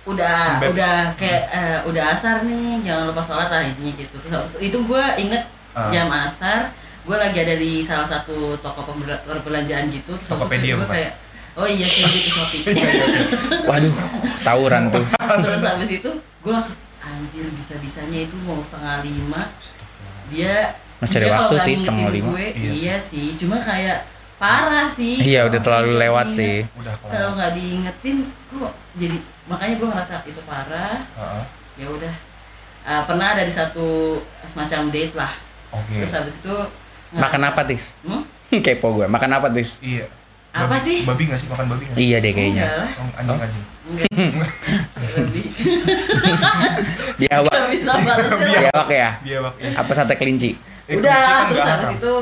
udah 0.04 0.36
Sembep. 0.36 0.68
udah 0.70 0.96
kayak 1.14 1.42
eh, 1.48 1.78
udah 1.84 2.04
asar 2.12 2.44
nih 2.44 2.76
jangan 2.82 3.04
lupa 3.08 3.22
sholat 3.22 3.48
lah 3.48 3.64
intinya 3.64 3.92
gitu 3.96 4.16
terus 4.20 4.52
itu 4.58 4.78
gue 4.78 5.04
inget 5.16 5.42
Ah. 5.72 5.88
jam 5.88 6.06
asar 6.06 6.70
gue 7.02 7.16
lagi 7.16 7.34
ada 7.36 7.54
di 7.54 7.80
salah 7.80 8.04
satu 8.04 8.54
toko 8.56 8.84
perbelanjaan 9.24 9.88
gitu 9.88 10.12
terus 10.14 10.28
Tokopedia, 10.28 10.76
gue 10.76 10.86
kayak 10.86 11.12
oh 11.54 11.64
iya 11.64 11.82
sih 11.82 12.04
gitu 12.04 12.30
shopee 12.30 12.62
Waduh, 13.66 13.92
tawuran 14.40 14.86
tuh. 14.88 15.02
terus 15.40 15.62
habis 15.62 15.90
itu 15.90 16.10
gue 16.12 16.52
langsung 16.52 16.76
anjir 17.00 17.48
bisa 17.50 17.74
bisanya 17.78 18.18
itu 18.22 18.36
mau 18.38 18.60
setengah 18.60 19.00
lima 19.00 19.48
dia 20.28 20.76
Masih 20.96 21.16
ada 21.18 21.28
waktu 21.36 21.54
sih, 21.60 21.76
setengah 21.76 22.08
lima. 22.08 22.30
gue, 22.30 22.52
Iya 22.52 22.72
iya, 22.72 22.98
sih 22.98 23.34
cuma 23.34 23.56
kayak 23.56 24.06
parah 24.34 24.86
sih 24.86 25.16
Iya, 25.16 25.44
udah 25.44 25.58
terlalu 25.58 25.90
nggak 25.90 26.00
lewat 26.00 26.26
diinget- 26.26 26.36
sih. 26.36 26.56
Udah 26.74 26.94
kalau 27.00 27.34
nggak 27.34 27.52
diingetin 27.52 28.32
kok 28.48 28.72
jadi 28.94 29.16
makanya 29.44 29.74
gue 29.74 29.88
ngerasa 29.88 30.22
itu 30.24 30.40
parah 30.42 31.04
Heeh. 31.04 31.44
ya 31.76 31.88
udah 31.88 32.14
Eh, 32.84 33.02
pernah 33.04 33.30
ada 33.30 33.40
di 33.40 33.50
satu 33.50 34.20
semacam 34.44 34.90
date 34.90 35.14
lah 35.14 35.32
Oke. 35.70 35.98
terus 35.98 36.12
habis 36.12 36.36
itu 36.36 36.54
Makan 37.10 37.40
ngerasa- 37.40 37.50
apa, 37.50 37.64
Tis? 37.64 37.92
hmm? 38.02 38.22
Kepo 38.64 38.92
gue. 38.94 39.06
Makan 39.06 39.30
apa, 39.32 39.48
Tis? 39.48 39.78
Iya. 39.80 40.06
Apa 40.52 40.70
Babi- 40.70 40.82
sih? 40.82 41.02
Babi 41.02 41.22
nggak 41.24 41.36
sih 41.36 41.48
makan 41.48 41.66
babi 41.66 41.84
nggak? 41.84 41.96
Iya 41.96 42.16
deh 42.18 42.30
kayaknya. 42.30 42.62
Enggak 42.62 42.76
lah, 42.76 42.90
Oh, 42.94 43.16
anjing 43.16 43.40
anjing. 43.40 43.64
Biawak. 47.16 47.52
Biawak 48.36 48.88
ya? 48.90 49.08
Biawak 49.18 49.54
ya. 49.56 49.70
Apa 49.74 49.92
sate 49.92 50.14
kelinci? 50.14 50.54
Eh, 50.84 50.96
udah 50.96 51.48
terus 51.48 51.64
habis 51.64 51.90
itu 51.96 52.14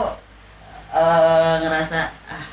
eh, 0.92 1.54
ngerasa 1.58 2.00
ah 2.24 2.44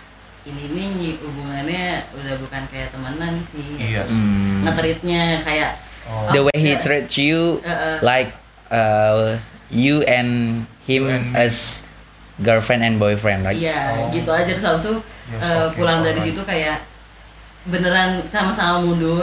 ini 0.41 0.65
nih 0.73 1.13
hubungannya 1.19 1.85
udah 2.11 2.33
bukan 2.39 2.63
kayak 2.67 2.89
temenan 2.89 3.45
sih 3.49 3.67
Iya. 3.77 4.03
sih. 4.03 4.15
Hmm. 4.15 4.65
ngetritnya 4.65 5.23
kayak 5.41 5.71
Oh. 6.09 6.25
The 6.33 6.41
way 6.41 6.57
he 6.57 6.73
treats 6.73 7.21
you 7.21 7.61
eh, 7.61 7.69
eh, 7.69 7.97
like 8.01 8.33
uh, 8.73 9.37
you 9.69 10.01
and 10.03 10.65
him 10.81 11.05
and- 11.05 11.37
as 11.37 11.85
girlfriend 12.41 12.81
and 12.81 12.97
boyfriend 12.97 13.45
like 13.45 13.53
iya 13.55 13.93
Oh. 13.93 14.09
gitu 14.09 14.25
aja 14.27 14.49
terus 14.49 14.65
habis 14.65 14.83
itu 14.83 14.95
Yes, 15.29 15.37
eh, 15.37 15.61
oke, 15.69 15.77
pulang 15.77 16.01
dari 16.01 16.17
alright. 16.17 16.25
situ 16.25 16.41
kayak 16.41 16.81
beneran 17.63 18.25
sama-sama 18.25 18.81
mundur 18.81 19.21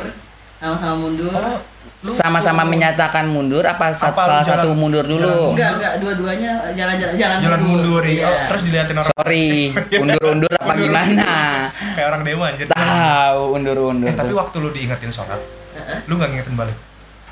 sama-sama 0.56 0.94
mundur 1.00 1.34
Oh, 1.34 1.58
sama-sama 2.06 2.62
menyatakan 2.62 3.26
mundur 3.26 3.62
apa, 3.62 3.88
Apa 3.88 3.96
salah 3.96 4.40
jalan- 4.40 4.62
satu 4.62 4.68
mundur 4.72 5.02
dulu 5.02 5.26
jalan 5.26 5.52
enggak 5.52 5.70
enggak 5.74 5.92
dua-duanya 5.98 6.50
jalan-jalan 6.72 7.14
jalan, 7.14 7.36
jalan 7.40 7.60
mundur 7.60 8.02
ya. 8.02 8.12
Iya. 8.12 8.26
Oh, 8.26 8.38
terus 8.46 8.62
diliatin 8.62 8.96
orang 8.96 9.10
sorry 9.10 9.48
undur-undur 10.02 10.52
apa 10.52 10.64
Undur. 10.66 10.82
gimana 10.82 11.30
kayak 11.92 12.06
orang 12.06 12.20
demo 12.22 12.42
anjir. 12.42 12.66
tahu 12.68 13.40
undur-undur 13.52 14.06
Eh, 14.06 14.14
tapi 14.14 14.32
waktu 14.32 14.56
lu 14.56 14.68
diingetin 14.70 15.10
sholat, 15.10 15.40
Heeh. 15.72 15.98
lu 16.04 16.12
nggak 16.14 16.28
ngingetin 16.30 16.54
balik. 16.54 16.76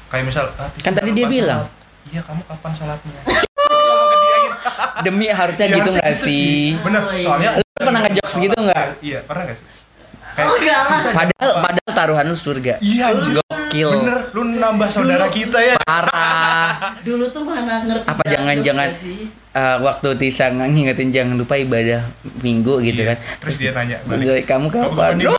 Kayak 0.06 0.24
misal, 0.26 0.44
ah, 0.54 0.70
Kan 0.76 0.92
tadi 0.92 1.10
dia 1.12 1.26
bilang. 1.26 1.62
sholat. 1.66 1.82
Iya, 2.06 2.20
kamu 2.22 2.42
kapan 2.44 2.72
sholatnya? 2.72 3.20
Ngomong 3.24 4.06
ke 4.06 4.16
dia 4.16 4.36
gitu. 4.38 4.56
demi 5.02 5.26
harusnya 5.28 5.66
Iya, 5.66 5.76
gitu 5.76 5.90
nggak 5.92 6.14
sih 6.16 6.54
Bener, 6.78 7.00
Oh, 7.00 7.10
iya. 7.10 7.22
soalnya 7.22 7.50
Lu 7.56 7.82
pernah 7.82 8.00
ngejokes 8.02 8.34
gitu 8.38 8.56
nggak? 8.56 8.86
Iya, 9.00 9.18
pernah 9.24 9.42
nggak 9.44 9.56
sih? 9.56 9.66
Oh, 10.36 10.50
enggak 10.52 10.78
lah. 10.80 10.86
"Bisa 10.90 11.08
padahal 11.08 11.30
jangan 11.30 11.46
lupa." 11.48 11.62
padahal 11.64 11.92
taruhan 11.94 12.24
lu 12.24 12.36
surga 12.36 12.74
Iya, 12.78 13.04
anjir. 13.08 13.32
gokil 13.38 13.90
Bener, 13.92 14.18
lu 14.30 14.42
nambah 14.52 14.88
saudara 14.88 15.26
kita 15.28 15.58
ya. 15.58 15.76
parah 15.80 16.98
dulu 17.00 17.24
tuh 17.28 17.42
mana 17.42 17.74
ngerti 17.82 18.06
Apa 18.06 18.22
jangan-jangan- 18.24 18.94
Eh, 19.54 19.76
waktu 19.78 20.08
Tisa 20.16 20.50
ngingetin 20.50 21.08
jangan 21.08 21.36
lupa 21.36 21.54
ibadah 21.54 22.10
minggu 22.40 22.82
gitu 22.82 23.00
Iya. 23.00 23.14
kan 23.14 23.18
Terus 23.40 23.56
dia 23.56 23.70
nanya 23.70 23.96
balik. 24.02 24.42
Kamu 24.42 24.66
Kamu 24.66 24.90
kapan 24.90 25.14
di- 25.14 25.30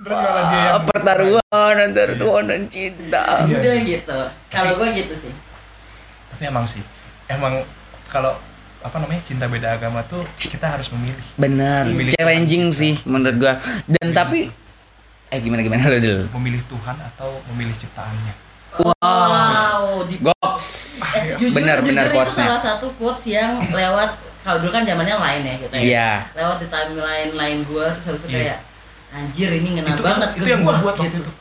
Terus 0.00 0.16
malah 0.16 0.44
dia 0.48 0.62
yang 0.66 0.82
pertaruhan 0.84 1.74
antara 1.76 2.12
Tuhan 2.12 2.44
dan 2.44 2.62
cinta 2.66 3.24
Iya. 3.44 3.56
udah 3.56 3.76
gitu 3.84 4.18
kalau 4.48 4.72
gue 4.74 4.88
gitu 4.96 5.14
sih 5.16 5.32
Tapi 6.30 6.42
emang 6.44 6.64
sih, 6.64 6.82
emang 7.26 7.62
kalau 8.08 8.34
apa 8.80 8.96
namanya 8.96 9.20
cinta 9.22 9.44
beda 9.44 9.68
agama 9.72 10.00
tuh 10.02 10.24
kita 10.34 10.66
harus 10.66 10.88
memilih. 10.90 11.20
benar 11.34 11.84
Memilih 11.84 12.12
challenging 12.12 12.64
Tuhan. 12.66 12.80
sih 12.80 12.94
menurut 13.04 13.36
gua 13.36 13.54
dan 13.86 14.00
Memilih 14.02 14.16
tapi 14.16 14.40
eh 15.28 15.38
gimana 15.38 15.60
gimana 15.60 15.82
lu 15.86 15.98
dulu 15.98 16.24
Memilih 16.34 16.62
Tuhan 16.66 16.96
atau 16.98 17.30
memilih 17.46 17.76
ciptaannya. 17.76 18.34
wow 18.80 20.06
di 20.06 20.16
goks 20.16 20.66
eh, 21.12 21.36
jujur, 21.36 21.52
Benar, 21.52 21.76
jujur 21.78 21.88
benar 21.88 22.04
itu 22.06 22.14
quotes-nya. 22.14 22.44
salah 22.46 22.62
satu 22.62 22.86
quotes 22.96 23.24
yang 23.26 23.52
lewat 23.68 24.10
kalau 24.40 24.56
dulu 24.58 24.70
kan 24.70 24.82
zamannya 24.82 25.16
lain 25.16 25.42
ya 25.42 25.54
kita 25.58 25.74
ya. 25.74 25.82
Iya. 25.82 26.10
Lewat 26.34 26.56
di 26.58 26.66
timeline 26.66 27.32
lain 27.32 27.58
gua 27.64 27.92
terus 27.92 28.06
habis 28.08 28.22
itu 28.22 28.28
Iya. 28.30 28.38
kayak 28.40 28.58
anjir 29.10 29.48
ini 29.50 29.68
ngena 29.74 29.90
itu, 29.90 30.02
banget 30.02 30.28
itu 30.32 30.40
ke 30.40 30.48
yang 30.48 30.62
gua 30.62 30.72
gua 30.72 30.80
buat 30.80 30.96
waktu 30.96 31.06
gitu. 31.10 31.18
itu 31.20 31.32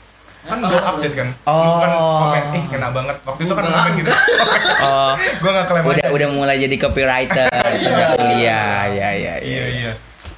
kan 0.49 0.59
oh, 0.59 0.73
update 0.73 1.15
kan 1.15 1.29
Oh. 1.43 1.53
Lu 1.55 1.71
kan 1.77 1.91
komen 1.93 2.43
eh 2.51 2.63
kena 2.67 2.87
banget 2.89 3.17
waktu 3.21 3.41
itu 3.41 3.53
kan 3.53 3.63
komen 3.63 3.91
gitu 3.95 4.11
Oh, 4.81 5.11
gua 5.41 5.49
nggak 5.53 5.65
klaim 5.67 5.83
udah 5.85 5.95
aja. 6.01 6.09
udah 6.09 6.27
mulai 6.29 6.55
jadi 6.57 6.75
copywriter 6.75 7.47
sejak 7.79 8.09
kuliah. 8.15 8.89
Ya 8.89 9.09
ya 9.09 9.09
iya 9.13 9.33
ya. 9.39 9.65
iya 9.69 9.91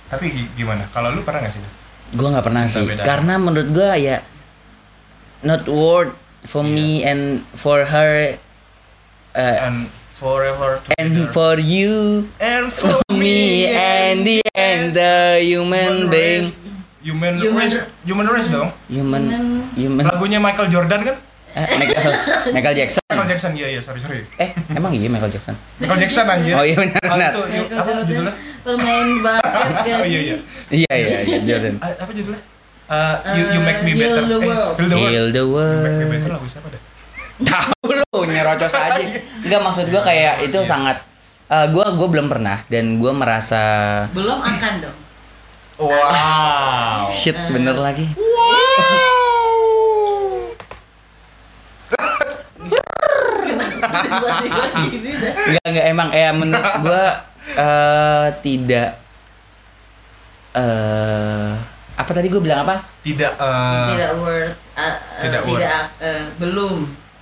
tapi 0.05 0.27
gi- 0.29 0.51
gimana 0.55 0.83
kalau 0.89 1.09
lu 1.09 1.21
pernah 1.21 1.41
nggak 1.41 1.53
sih 1.53 1.61
Gua 2.11 2.27
nggak 2.29 2.43
pernah 2.43 2.61
Cinta 2.65 2.75
sih. 2.75 2.85
beda. 2.85 3.01
Karena 3.01 3.33
menurut 3.35 3.69
gua 3.71 3.95
ya 3.95 4.17
not 5.41 5.63
worth 5.65 6.13
for 6.43 6.61
me 6.61 7.01
and 7.01 7.47
for 7.53 7.81
her 7.81 8.35
uh, 9.31 9.57
and 9.61 9.87
forever 10.11 10.77
and 10.93 11.15
together. 11.17 11.31
for 11.31 11.55
you 11.55 11.93
and 12.37 12.69
for 12.69 12.99
me 13.09 13.65
and 13.65 14.21
the 14.21 14.37
entire 14.51 15.39
human 15.39 16.05
being 16.07 16.45
race. 16.45 16.59
human 16.99 17.37
Human- 17.37 17.71
race 17.71 17.79
human 18.03 18.25
race 18.25 18.47
dong. 18.47 18.69
Human 18.87 19.23
human. 19.73 20.03
lagunya 20.03 20.37
Michael 20.37 20.67
Jordan 20.67 21.01
kan? 21.03 21.15
Eh, 21.51 21.67
Michael 21.75 22.11
Michael 22.49 22.75
Jackson. 22.77 23.03
Michael 23.05 23.29
Jackson 23.29 23.51
iya 23.53 23.67
iya 23.69 23.81
sorry 23.83 23.99
sorry. 23.99 24.23
Eh 24.35 24.49
emang 24.71 24.91
iya 24.91 25.05
Michael 25.05 25.29
Jackson? 25.29 25.55
Michael 25.77 25.99
Jackson 25.99 26.25
anjir. 26.25 26.55
Oh 26.55 26.63
iya, 26.63 26.75
benar, 26.75 27.01
Ah, 27.01 27.09
benar. 27.11 27.31
itu, 27.31 27.41
yuk, 27.41 27.49
Michael 27.51 27.75
apa 27.75 27.89
Jordan, 27.91 28.05
judulnya? 28.07 28.33
Pemain 28.61 29.09
basket 29.19 29.75
guys 29.83 29.99
oh 30.01 30.05
iya 30.05 30.19
iya. 30.21 30.37
iya 30.71 30.93
iya 30.95 31.19
iya 31.21 31.37
Jordan. 31.41 31.75
Ah, 31.77 31.91
apa 31.91 32.11
judulnya? 32.11 32.41
Uh, 32.87 33.15
you, 33.33 33.43
you 33.49 33.61
make 33.61 33.79
me 33.81 33.91
Uh, 33.91 33.95
Heal 33.95 34.11
better. 34.11 34.23
the 34.23 34.35
eh, 34.35 34.47
World. 34.47 34.75
Heal 34.75 34.87
the 34.87 34.95
World. 34.95 35.11
Heal 35.11 35.27
the 35.27 35.43
You 35.43 35.55
make 35.79 35.91
me 35.91 36.03
world. 36.03 36.11
Better 36.11 36.31
lagu 36.31 36.47
siapa 36.47 36.67
dah 36.67 36.81
tahu 37.41 37.89
lu 37.89 38.19
nyerocos 38.27 38.69
aja. 38.69 39.01
Enggak 39.45 39.61
maksud 39.61 39.85
gua 39.89 40.01
kayak 40.01 40.45
itu 40.45 40.55
Iya. 40.55 40.67
sangat 40.67 40.97
eh, 41.47 41.67
gua 41.67 41.89
gua 41.91 42.07
belum 42.07 42.27
pernah 42.27 42.61
dan 42.67 42.95
gua 42.95 43.11
merasa 43.11 43.61
belum 44.13 44.39
akan 44.39 44.73
dong 44.79 44.97
wow 45.81 47.09
shit 47.09 47.33
bener 47.49 47.73
lagi 47.75 48.05
tiba-tiba 53.41 54.63
gini 54.87 55.11
dah 55.17 55.33
enggak 55.49 55.65
enggak 55.67 55.85
emang 55.89 56.09
ya 56.13 56.29
menurut 56.31 56.73
gua 56.83 57.05
eh 57.51 58.27
tidak 58.45 58.89
eh 60.53 61.51
apa 61.97 62.11
tadi 62.13 62.27
gua 62.29 62.41
bilang 62.41 62.59
apa 62.63 62.75
tidak 63.01 63.33
uh, 63.41 63.87
tidak 63.91 64.11
worth 64.17 64.55
uh, 64.77 64.81
uh, 64.81 64.95
Tidak 65.21 65.41
worth. 65.43 65.59
tidak 65.59 65.83
uh, 65.99 66.23
belum 66.37 66.77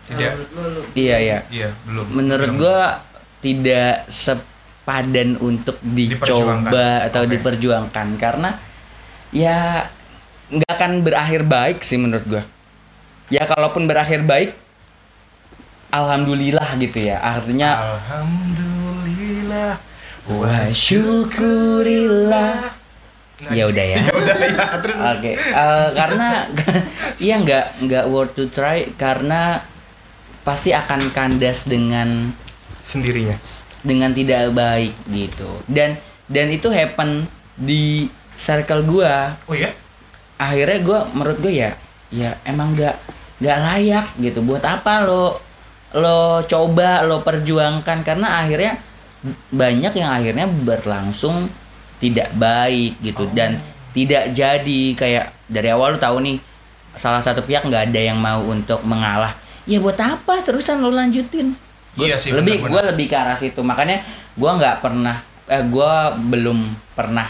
Tidak. 0.09 0.31
Lu. 0.57 0.81
iya 0.97 1.17
iya 1.21 1.37
iya 1.53 1.69
belum 1.85 2.05
menurut 2.11 2.49
Belum. 2.49 2.59
gua 2.59 2.81
tidak 3.39 4.09
sepadan 4.89 5.37
untuk 5.37 5.77
dicoba 5.85 6.17
Diperjuangkan. 6.65 7.05
atau 7.13 7.21
Oke. 7.21 7.29
diperjuangkan. 7.37 8.07
Karena 8.17 8.57
ya 9.29 9.85
nggak 10.49 10.65
akan 10.65 11.05
berakhir 11.05 11.45
baik 11.45 11.85
sih 11.85 12.01
menurut 12.01 12.25
gua. 12.25 12.43
Ya 13.29 13.45
kalaupun 13.45 13.85
berakhir 13.85 14.25
baik 14.25 14.57
alhamdulillah 15.93 16.73
gitu 16.81 17.05
ya. 17.05 17.21
Artinya 17.21 18.01
alhamdulillah 18.01 19.77
wa 20.25 20.65
syukurillah. 20.65 22.73
Ya 23.53 23.69
udah 23.69 23.85
ya. 23.85 23.97
Ya 24.09 24.13
udah 24.17 24.35
ya 24.41 24.65
terus? 24.81 24.97
Oke, 24.97 25.31
eh, 25.37 25.87
karena 25.93 26.49
iya 27.23 27.35
nggak 27.37 27.65
nggak 27.85 28.05
worth 28.09 28.33
to 28.35 28.49
try 28.49 28.89
karena 28.97 29.61
pasti 30.41 30.73
akan 30.73 31.13
kandas 31.13 31.69
dengan 31.69 32.33
sendirinya 32.81 33.37
dengan 33.83 34.11
tidak 34.11 34.51
baik 34.51 34.93
gitu. 35.11 35.49
Dan 35.65 35.99
dan 36.27 36.51
itu 36.51 36.67
happen 36.69 37.25
di 37.55 38.07
circle 38.35 38.85
gua. 38.85 39.35
Oh 39.47 39.55
ya 39.55 39.71
akhirnya 40.39 40.79
gua 40.83 40.99
menurut 41.11 41.37
gua 41.43 41.51
ya 41.51 41.71
ya 42.09 42.39
emang 42.47 42.75
nggak 42.75 42.95
nggak 43.39 43.57
layak 43.59 44.05
gitu. 44.19 44.39
Buat 44.43 44.63
apa 44.67 45.03
lo 45.03 45.39
lo 45.95 46.43
coba 46.45 47.03
lo 47.03 47.23
perjuangkan? 47.23 48.03
Karena 48.03 48.43
akhirnya 48.43 48.79
banyak 49.51 49.93
yang 49.99 50.11
akhirnya 50.15 50.47
berlangsung 50.47 51.51
tidak 51.99 52.31
baik 52.35 52.99
gitu. 53.03 53.27
Oh. 53.27 53.31
dan 53.35 53.59
tidak 53.91 54.31
jadi 54.31 54.81
kayak 54.95 55.25
dari 55.49 55.67
awal 55.73 55.97
lo 55.97 55.99
tahu 55.99 56.23
nih 56.23 56.37
salah 56.95 57.19
satu 57.19 57.43
pihak 57.43 57.65
nggak 57.67 57.91
ada 57.91 57.99
yang 57.99 58.19
mau 58.19 58.43
untuk 58.43 58.83
mengalah. 58.83 59.35
Ya 59.67 59.77
buat 59.77 59.99
apa 60.01 60.41
terusan 60.41 60.81
lo 60.81 60.89
lanjutin 60.89 61.68
Gua 61.97 62.05
Iya 62.05 62.17
sih, 62.17 62.29
lebih 62.31 62.61
gue 62.61 62.81
lebih 62.85 63.05
ke 63.09 63.15
arah 63.17 63.33
situ. 63.33 63.59
Makanya 63.61 64.05
gua 64.37 64.57
nggak 64.57 64.75
pernah 64.81 65.15
eh, 65.45 65.63
gua 65.65 66.13
belum 66.13 66.59
pernah 66.93 67.27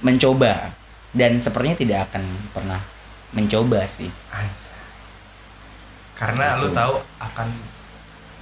mencoba. 0.00 0.72
Dan 1.08 1.40
sepertinya 1.40 1.74
tidak 1.74 1.98
akan 2.12 2.22
pernah 2.52 2.80
mencoba 3.32 3.82
sih. 3.88 4.12
Karena 6.14 6.58
lu 6.58 6.68
Gitu. 6.70 6.76
tahu 6.76 6.94
akan 7.18 7.48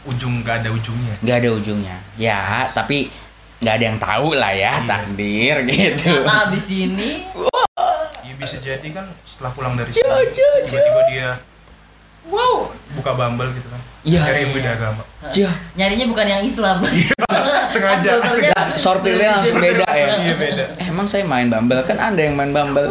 ujung 0.07 0.35
gak 0.43 0.65
ada 0.65 0.71
ujungnya. 0.73 1.15
Nggak 1.21 1.37
ada 1.37 1.51
ujungnya. 1.53 1.97
Ya 2.17 2.39
tapi 2.73 3.11
nggak 3.57 3.75
ada 3.75 3.85
yang 3.85 3.99
tahu 3.99 4.29
lah 4.37 4.53
ya 4.53 4.73
Iya. 4.81 4.85
takdir 4.85 5.57
gitu. 5.69 6.13
Karena 6.21 6.49
abis 6.49 6.67
ini 6.69 7.11
ya 8.21 8.35
bisa 8.37 8.57
jadi 8.61 8.89
kan 8.93 9.07
setelah 9.25 9.51
pulang 9.55 9.75
dari 9.75 9.91
sini 9.91 10.03
tiba-tiba 10.67 11.03
dia 11.09 11.31
wow. 12.27 12.71
Buka 12.95 13.11
bumble 13.13 13.51
gitu 13.53 13.69
kan. 13.69 13.81
Iya. 14.03 14.23
dari 14.23 14.41
yang 14.41 14.53
beda 14.55 14.71
agama. 14.73 15.03
Jah, 15.29 15.55
nyarinya 15.75 16.07
bukan 16.07 16.27
yang 16.27 16.43
Islam. 16.43 16.79
Sengaja. 17.75 18.11
Filternya- 18.23 18.55
sengaja. 18.55 18.79
Sortirnya 18.79 19.29
langsung 19.35 19.59
beda 19.59 19.87
ya. 19.89 20.07
iya 20.17 20.35
beda. 20.35 20.65
Eh, 20.79 20.87
emang 20.87 21.05
saya 21.05 21.27
main 21.27 21.51
Bumble? 21.51 21.83
Kan 21.83 21.99
anda 21.99 22.23
yang 22.23 22.39
main 22.39 22.55
Bumble. 22.55 22.87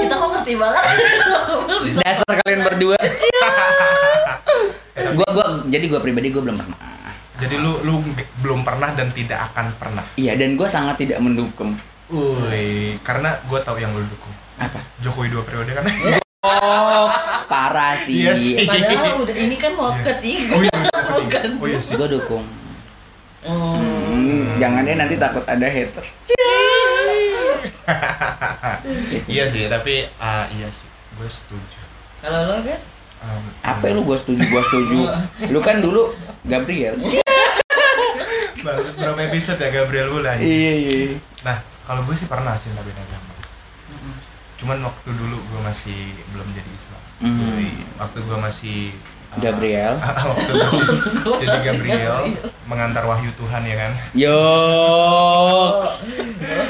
Kita 0.00 0.14
kok 0.14 0.28
ngerti 0.34 0.52
banget. 0.58 0.82
Dasar 2.02 2.32
kalian 2.42 2.60
berdua. 2.64 2.98
Gua 5.10 5.28
gua 5.30 5.46
jadi 5.66 5.86
gua 5.86 6.00
pribadi 6.02 6.28
gua 6.28 6.42
belum 6.44 6.58
pernah. 6.58 6.78
Jadi 7.38 7.54
lu 7.56 7.80
lu 7.80 8.04
belum 8.42 8.60
pernah 8.60 8.92
dan 8.92 9.08
tidak 9.10 9.48
akan 9.50 9.72
pernah. 9.78 10.04
Iya 10.14 10.34
dan 10.34 10.58
gua 10.58 10.66
sangat 10.66 10.98
tidak 10.98 11.22
mendukung. 11.22 11.78
Woi, 12.10 12.98
karena 13.06 13.38
gue 13.46 13.60
tahu 13.62 13.78
yang 13.78 13.94
lu 13.94 14.02
dukung. 14.02 14.34
apa? 14.58 14.82
Jokowi 14.98 15.30
dua 15.30 15.46
periode 15.46 15.70
kan? 15.72 15.86
Oh 16.42 17.12
parah 17.46 17.94
sih 17.96 18.24
Iya 18.24 18.32
sih. 18.32 18.64
padahal 18.64 19.20
udah 19.20 19.36
ini 19.36 19.56
kan 19.56 19.76
mau 19.76 19.92
Iya. 19.92 20.04
ketiga 20.06 20.50
Oh 20.50 20.62
iya, 20.62 20.72
bukan 21.20 21.48
oh 21.54 21.66
iya 21.66 21.80
sih. 21.80 21.94
gua 21.94 22.08
dukung 22.08 22.44
Hmm. 23.40 23.72
Hmm, 23.72 24.60
jangan 24.60 24.84
deh 24.84 24.92
nanti 24.94 25.16
takut 25.16 25.40
ada 25.42 25.64
haters 25.64 26.12
Iya 29.26 29.48
sih, 29.48 29.64
tapi 29.64 30.04
ah, 30.16 30.44
iya 30.50 30.68
sih, 30.68 30.84
gue 31.16 31.24
setuju. 31.26 31.80
kalau 32.20 32.40
lo 32.46 32.56
guys 32.62 32.84
Um, 33.20 33.44
apa 33.60 33.84
lu 33.90 34.00
gua 34.00 34.16
setuju 34.16 34.40
gua 34.46 34.60
setuju 34.62 35.04
lu 35.52 35.60
kan 35.60 35.76
dulu 35.76 36.16
Gabriel 36.42 36.96
Baru 38.58 38.80
berapa 38.90 39.20
episode 39.26 39.56
ya 39.58 39.68
Gabriel 39.70 40.08
Wulan? 40.10 40.36
iya 40.36 40.72
iya 40.74 41.20
Nah, 41.42 41.56
kalau 41.82 42.00
gue 42.02 42.12
sih 42.14 42.24
pernah 42.24 42.56
cinta 42.56 42.80
beda 42.80 42.96
agama. 42.98 43.28
Cuman 44.60 44.76
waktu 44.84 45.08
dulu 45.08 45.40
gue 45.40 45.60
masih 45.64 45.98
belum 46.36 46.48
jadi 46.52 46.70
Islam. 46.70 47.00
Mhm. 47.24 47.40
Jadi, 47.40 47.68
waktu 47.96 48.18
gue 48.20 48.38
masih 48.38 48.78
ah, 49.32 49.38
Gabriel. 49.40 49.94
waktu 50.36 50.50
masih 50.52 50.82
jadi 51.40 51.58
Gabriel 51.64 52.16
mengantar 52.68 53.08
wahyu 53.08 53.32
Tuhan 53.40 53.62
ya 53.64 53.76
kan. 53.80 53.92
Yoks. 54.12 55.92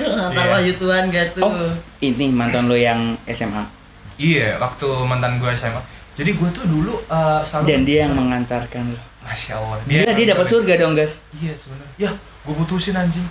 Ngantar 0.07 0.45
Iya. 0.47 0.53
wahyu 0.55 0.73
Tuhan 0.79 1.03
gak 1.11 1.27
tuh 1.35 1.43
Oh, 1.43 1.75
ini 1.99 2.27
mantan 2.31 2.71
lo 2.71 2.79
yang 2.79 3.19
SMA. 3.27 3.67
Iya, 4.15 4.55
waktu 4.63 4.87
mantan 5.11 5.43
gue 5.43 5.51
SMA. 5.59 5.83
Jadi 6.15 6.31
gue 6.39 6.49
tuh 6.55 6.65
dulu 6.71 6.95
eh, 7.11 7.41
selalu 7.43 7.67
Dan 7.67 7.81
dia 7.83 8.07
yang 8.07 8.15
mengantarkan 8.15 8.95
lo. 8.95 8.99
Masya 9.21 9.53
Allah. 9.59 9.77
Dia 9.91 10.15
dia 10.15 10.27
dapat 10.31 10.47
surga 10.47 10.79
dong, 10.79 10.95
guys. 10.95 11.19
Iya 11.35 11.59
sebenarnya. 11.59 11.95
Ya, 11.99 12.11
gue 12.47 12.55
putusin 12.55 12.95
anjing. 12.95 13.27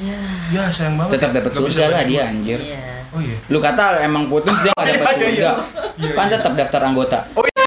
Iya 0.00 0.16
Ya 0.50 0.62
sayang 0.70 0.96
banget. 0.96 1.12
Tetap 1.14 1.30
dapat 1.32 1.52
surga 1.52 1.84
lah 1.86 2.02
dia 2.02 2.22
anjir. 2.26 2.58
Iya 2.58 3.04
Oh 3.10 3.18
iya. 3.18 3.36
Lu 3.46 3.58
kata 3.58 4.00
emang 4.00 4.26
putus 4.26 4.54
dia 4.58 4.70
gak 4.72 4.86
dapat 4.96 5.14
Iya, 5.14 5.28
iya, 5.28 5.28
surga. 5.28 5.28
iya. 5.36 5.52
Iya, 6.00 6.10
Kan 6.14 6.26
iya. 6.26 6.34
tetap 6.34 6.52
daftar 6.54 6.80
anggota. 6.84 7.18
Oh 7.34 7.42
iya. 7.42 7.64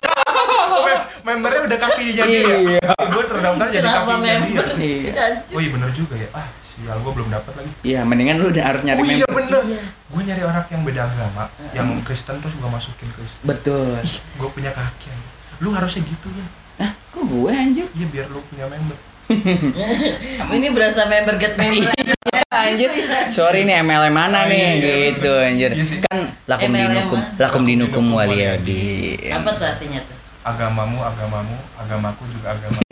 Oh, 0.65 0.81
mem- 0.81 1.05
membernya 1.21 1.61
udah 1.65 1.77
kakinya 1.79 2.23
dia. 2.23 2.41
Iya. 2.57 2.81
Gue 3.05 3.23
terdaftar 3.23 3.67
jadi 3.67 3.83
Kenapa 3.83 4.01
kakinya 4.09 4.23
dia. 4.23 4.39
member? 4.39 4.65
Iya. 4.73 5.23
Oh 5.47 5.59
iya 5.59 5.69
bener 5.69 5.89
juga 5.91 6.15
ya. 6.15 6.29
Ah, 6.31 6.47
sial 6.65 6.97
gue 6.97 7.11
belum 7.13 7.29
dapat 7.29 7.53
lagi. 7.53 7.71
Iya, 7.83 7.99
mendingan 8.01 8.35
lu 8.39 8.47
udah 8.49 8.63
harus 8.65 8.81
nyari 8.81 8.97
oh 8.97 9.05
iya 9.05 9.15
member. 9.21 9.35
bener. 9.37 9.61
Iya. 9.63 9.81
Gue 10.07 10.21
nyari 10.23 10.41
orang 10.43 10.65
yang 10.67 10.81
beda 10.83 11.01
agama, 11.03 11.43
yang 11.71 11.87
Kristen 12.01 12.35
terus 12.39 12.55
gue 12.55 12.69
masukin 12.71 13.09
Kristen. 13.11 13.41
Betul. 13.43 13.99
Gue 14.33 14.49
punya 14.49 14.71
kaki. 14.71 15.11
Lu 15.59 15.69
harusnya 15.69 16.01
gitu 16.01 16.27
ya. 16.31 16.45
Nah, 16.79 16.91
kok 17.07 17.21
gue 17.21 17.51
anjir? 17.51 17.85
Iya 17.91 18.07
biar 18.07 18.27
lu 18.27 18.39
punya 18.47 18.65
member. 18.65 18.97
Ini 20.53 20.67
berasa 20.69 21.07
member 21.07 21.35
get 21.37 21.53
member 21.59 21.89
Iya, 21.89 22.15
anjir. 22.51 22.89
Sorry 23.29 23.63
nih 23.63 23.81
MLM 23.81 24.11
mana 24.11 24.45
Oh, 24.45 24.49
nih 24.49 24.57
iya, 24.57 24.71
iya, 24.75 24.95
gitu 25.09 25.31
anjir. 25.31 25.71
Iya. 25.73 25.85
Kan 26.05 26.19
lakum 26.45 26.69
MLM 26.69 26.81
dinukum, 26.85 27.17
mah. 27.17 27.39
lakum 27.39 27.63
dinukum 27.63 28.05
waliyadi. 28.09 28.85
Apa 29.29 29.49
tuh 29.53 29.65
artinya 29.65 29.99
tuh? 30.01 30.17
Agamamu, 30.43 30.99
agamamu, 31.01 31.55
agamaku 31.73 32.23
juga 32.29 32.47
agama. 32.53 32.77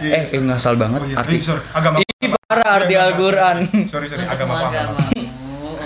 Eh, 0.00 0.24
eh 0.24 0.40
ngasal 0.40 0.80
banget 0.80 0.96
Oh 0.96 1.06
iya, 1.06 1.16
arti. 1.18 1.36
eh, 1.36 1.42
sorry, 1.42 1.60
agama. 1.70 1.96
Ih, 2.00 2.28
parah 2.42 2.68
arti 2.74 2.94
Al-Quran. 2.96 3.56
Sorry, 3.84 4.08
sorry, 4.08 4.24
agama 4.24 4.52
apa? 4.56 4.68
agamamu. 4.72 4.96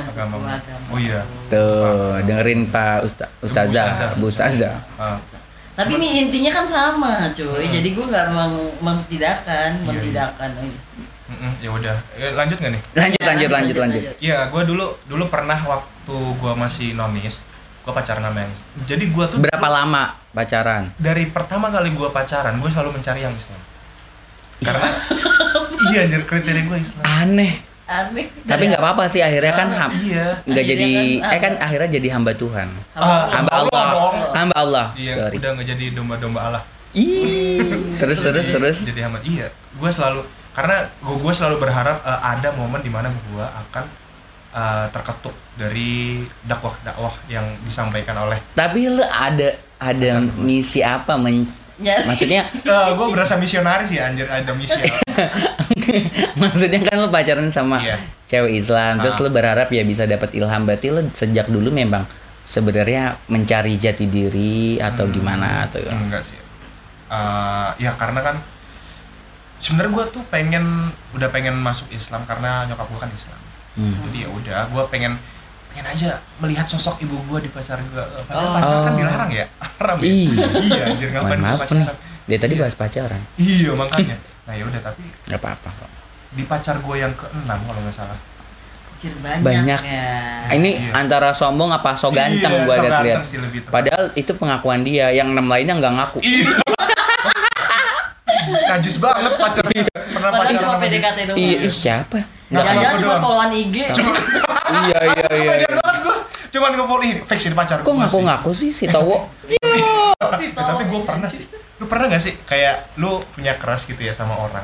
Agama. 0.06 0.34
Agamamu. 0.54 0.94
Oh 0.94 0.98
iya. 0.98 1.20
Tuh, 1.50 2.22
dengerin 2.22 2.70
Pak 2.70 2.98
Usta 3.02 3.26
Ustazah, 3.40 4.14
Bu 4.14 4.30
Ustazah. 4.30 4.87
Tapi 5.74 5.92
ini 5.92 6.08
intinya 6.20 6.50
kan 6.52 6.66
sama, 6.66 7.12
cuy. 7.30 7.66
Hmm. 7.66 7.74
Jadi 7.74 7.88
gue 7.90 8.06
nggak 8.06 8.26
meng 8.30 8.54
mentidakkan, 8.78 9.70
Iya, 9.74 9.87
mentidakkan. 9.90 10.50
mm-mm, 10.54 11.52
ya 11.58 11.68
udah. 11.68 11.96
Eh, 12.14 12.30
lanjut 12.32 12.56
nggak 12.56 12.72
nih? 12.72 12.82
Lanjut, 12.94 13.20
lanjut, 13.20 13.50
lanjut, 13.50 13.76
lanjut. 13.76 14.02
Iya, 14.18 14.38
gue 14.46 14.62
dulu 14.64 14.87
dulu 15.04 15.24
pernah 15.26 15.58
waktu 15.58 16.14
gue 16.14 16.52
masih 16.54 16.94
nonis, 16.94 17.42
gue 17.82 17.90
pacaran 17.90 18.22
sama 18.22 18.38
yang 18.40 18.52
Jadi 18.84 19.04
gue 19.08 19.24
tuh 19.26 19.38
Berapa 19.40 19.68
lama 19.68 20.14
pacaran? 20.30 20.94
dari 20.94 21.26
pertama 21.26 21.68
kali 21.68 21.90
gue 21.90 22.08
pacaran, 22.08 22.54
gue 22.54 22.70
selalu 22.70 22.90
mencari 22.94 23.20
yang 23.20 23.34
Islam. 23.34 23.58
Karena 24.56 24.88
iya, 25.90 26.02
jadi 26.06 26.22
kriteria 26.22 26.62
gue 26.64 26.78
Islam. 26.78 27.02
Aneh. 27.04 27.73
Aneh. 27.84 28.26
Tapi 28.42 28.62
nggak 28.66 28.80
apa-apa 28.80 29.04
sih 29.06 29.20
akhirnya 29.20 29.52
kan 29.52 29.68
ham, 29.70 29.90
Iya. 29.92 30.40
nggak 30.42 30.64
jadi 30.64 30.88
kan, 31.20 31.30
eh 31.30 31.40
kan 31.40 31.52
akhirnya 31.58 31.88
jadi 31.92 32.08
hamba 32.10 32.32
Tuhan. 32.32 32.68
Ah, 32.92 33.28
Hamba 33.30 33.52
Allah 33.54 33.68
Allah. 33.70 33.84
dong. 33.92 34.16
Hamba 34.32 34.56
Allah. 34.56 34.86
Iya, 34.94 35.14
Sorry. 35.18 35.36
udah 35.36 35.50
nggak 35.52 35.68
jadi 35.68 35.84
domba-domba 35.92 36.40
Allah. 36.42 36.62
Ih. 36.92 37.60
Terus 38.00 38.18
terus 38.18 38.46
Jadi- 38.46 38.54
terus. 38.54 38.78
Jadi 38.82 39.00
hamba. 39.00 39.18
Iya, 39.20 39.46
gue 39.52 39.90
selalu 39.90 40.24
karena 40.54 40.76
gue 40.96 41.16
gue 41.18 41.32
selalu 41.34 41.56
berharap 41.58 41.98
eh, 42.00 42.20
ada 42.22 42.48
momen 42.52 42.80
di 42.80 42.88
mana 42.88 43.10
gue 43.10 43.44
akan 43.44 43.84
eh, 44.54 44.86
terketuk 44.88 45.34
dari 45.54 46.22
dakwah-dakwah 46.40 47.14
yang 47.26 47.44
disampaikan 47.60 48.16
oleh 48.18 48.38
Tapi 48.54 48.86
lu 48.88 49.02
ada 49.02 49.50
ada 49.76 50.10
misi 50.38 50.80
apa 50.80 51.14
men 51.14 51.44
Nyari. 51.74 52.06
Maksudnya 52.06 52.42
gue 52.94 53.06
berasa 53.08 53.34
misionaris 53.34 53.90
ya 53.90 54.06
anjir 54.06 54.26
ada 54.26 54.52
misi 54.52 54.70
maksudnya 56.37 56.78
kan 56.80 56.96
lu 56.96 57.08
pacaran 57.08 57.48
sama 57.48 57.78
Iya. 57.78 57.98
cewek 58.24 58.52
Islam 58.56 58.98
terus 58.98 59.16
Ah. 59.16 59.22
lu 59.22 59.28
berharap 59.28 59.68
ya 59.68 59.82
bisa 59.82 60.04
dapat 60.04 60.32
ilham 60.32 60.62
berarti 60.62 60.88
lu 60.88 61.02
sejak 61.10 61.46
dulu 61.46 61.70
memang 61.70 62.06
sebenarnya 62.42 63.18
mencari 63.26 63.74
jati 63.74 64.04
diri 64.04 64.76
atau 64.76 65.04
Hmm, 65.04 65.12
gimana 65.12 65.66
atau 65.66 65.80
enggak 65.82 66.22
sih 66.22 66.38
Eh, 67.04 67.68
ya 67.80 67.94
karena 67.94 68.22
kan 68.22 68.37
sebenarnya 69.60 69.92
gue 69.92 70.04
tuh 70.10 70.22
pengen 70.28 70.64
udah 71.10 71.28
pengen 71.28 71.54
masuk 71.56 71.87
Islam 71.88 72.24
karena 72.24 72.64
nyokap 72.64 72.87
gue 72.87 73.00
kan 73.00 73.10
Islam 73.10 73.38
Hmm. 73.74 73.98
jadi 74.00 74.18
ya 74.20 74.28
udah 74.30 74.60
gue 74.68 74.82
pengen 74.88 75.18
pengen 75.74 75.90
aja 75.90 76.10
melihat 76.38 76.66
sosok 76.66 77.02
ibu 77.02 77.18
gue 77.26 77.38
di 77.40 77.50
pacar 77.50 77.82
gue 77.82 77.98
padahal 78.24 78.46
Oh. 78.46 78.54
pacar 78.54 78.78
kan 78.80 78.92
Oh. 78.92 78.96
dilarang 78.96 79.30
ya 79.32 79.46
haram 79.74 79.96
ya 79.98 80.06
Iya. 80.06 80.46
iya 80.62 80.82
anjir 80.87 81.08
ngapain 81.10 81.40
maaf 81.40 81.58
pacaran 81.60 81.82
nih. 81.82 81.96
Dia 82.24 82.38
tadi 82.38 82.54
bahas 82.54 82.74
pacaran. 82.74 83.20
iya 83.37 83.70
makanya 83.74 84.16
nah 84.44 84.54
ya 84.54 84.64
udah 84.64 84.80
tapi 84.80 85.02
Gak 85.24 85.37
apa-apa 85.37 85.70
kok. 85.74 85.90
di 86.30 86.42
pacar 86.44 86.76
gue 86.78 86.96
yang 86.96 87.10
keenam 87.12 87.58
kalau 87.60 87.80
nggak 87.80 87.92
salah 87.92 88.18
banyak, 89.04 89.44
Banyak. 89.44 89.80
ya. 89.84 90.48
Ini 90.48 90.70
Iya. 90.80 90.92
antara 90.96 91.28
sombong 91.30 91.68
apa 91.68 91.92
so 91.92 92.08
ganteng 92.08 92.48
Iya, 92.48 92.64
gua 92.64 92.74
so 92.74 92.88
lihat. 93.04 93.20
Padahal 93.68 94.04
itu 94.16 94.32
pengakuan 94.32 94.80
dia, 94.80 95.12
yang 95.12 95.28
enam 95.28 95.44
lainnya 95.44 95.76
nggak 95.76 95.92
ngaku. 95.92 96.18
iya 96.24 96.48
najis 98.74 98.96
banget 98.98 99.32
pacar 99.34 99.64
pernah 99.64 100.30
pacaran 100.30 100.50
cuma 100.52 100.66
sama 100.66 100.76
dia. 100.76 100.82
PDKT 100.84 101.18
doang. 101.24 101.37
Iya, 101.38 101.56
ih 101.60 101.72
siapa? 101.72 102.18
Nggak 102.44 102.64
Jangan 102.66 102.96
cuma 102.98 103.14
followan 103.18 103.50
IG. 103.52 103.76
iya 104.80 104.98
iya 105.08 105.28
iya. 105.32 105.68
Gue 106.04 106.16
cuman 106.50 106.70
nge-follow 106.72 107.02
ini 107.02 107.14
fix 107.24 107.40
ini 107.44 107.54
pacar 107.54 107.76
Kok 107.76 107.84
gua 107.84 107.94
ngaku 108.00 108.14
sih. 108.14 108.24
ngaku 108.24 108.50
sih 108.52 108.70
si 108.72 108.84
Towo? 108.87 109.16
Eh, 109.44 110.14
tapi 110.54 110.82
gue 110.84 111.00
pernah 111.02 111.26
sih 111.26 111.46
lu 111.74 111.90
pernah 111.90 112.06
gak 112.06 112.22
sih 112.22 112.38
kayak 112.40 112.94
lu 112.96 113.18
punya 113.34 113.58
crush 113.58 113.84
gitu 113.84 113.98
ya 113.98 114.14
sama 114.14 114.38
orang 114.38 114.62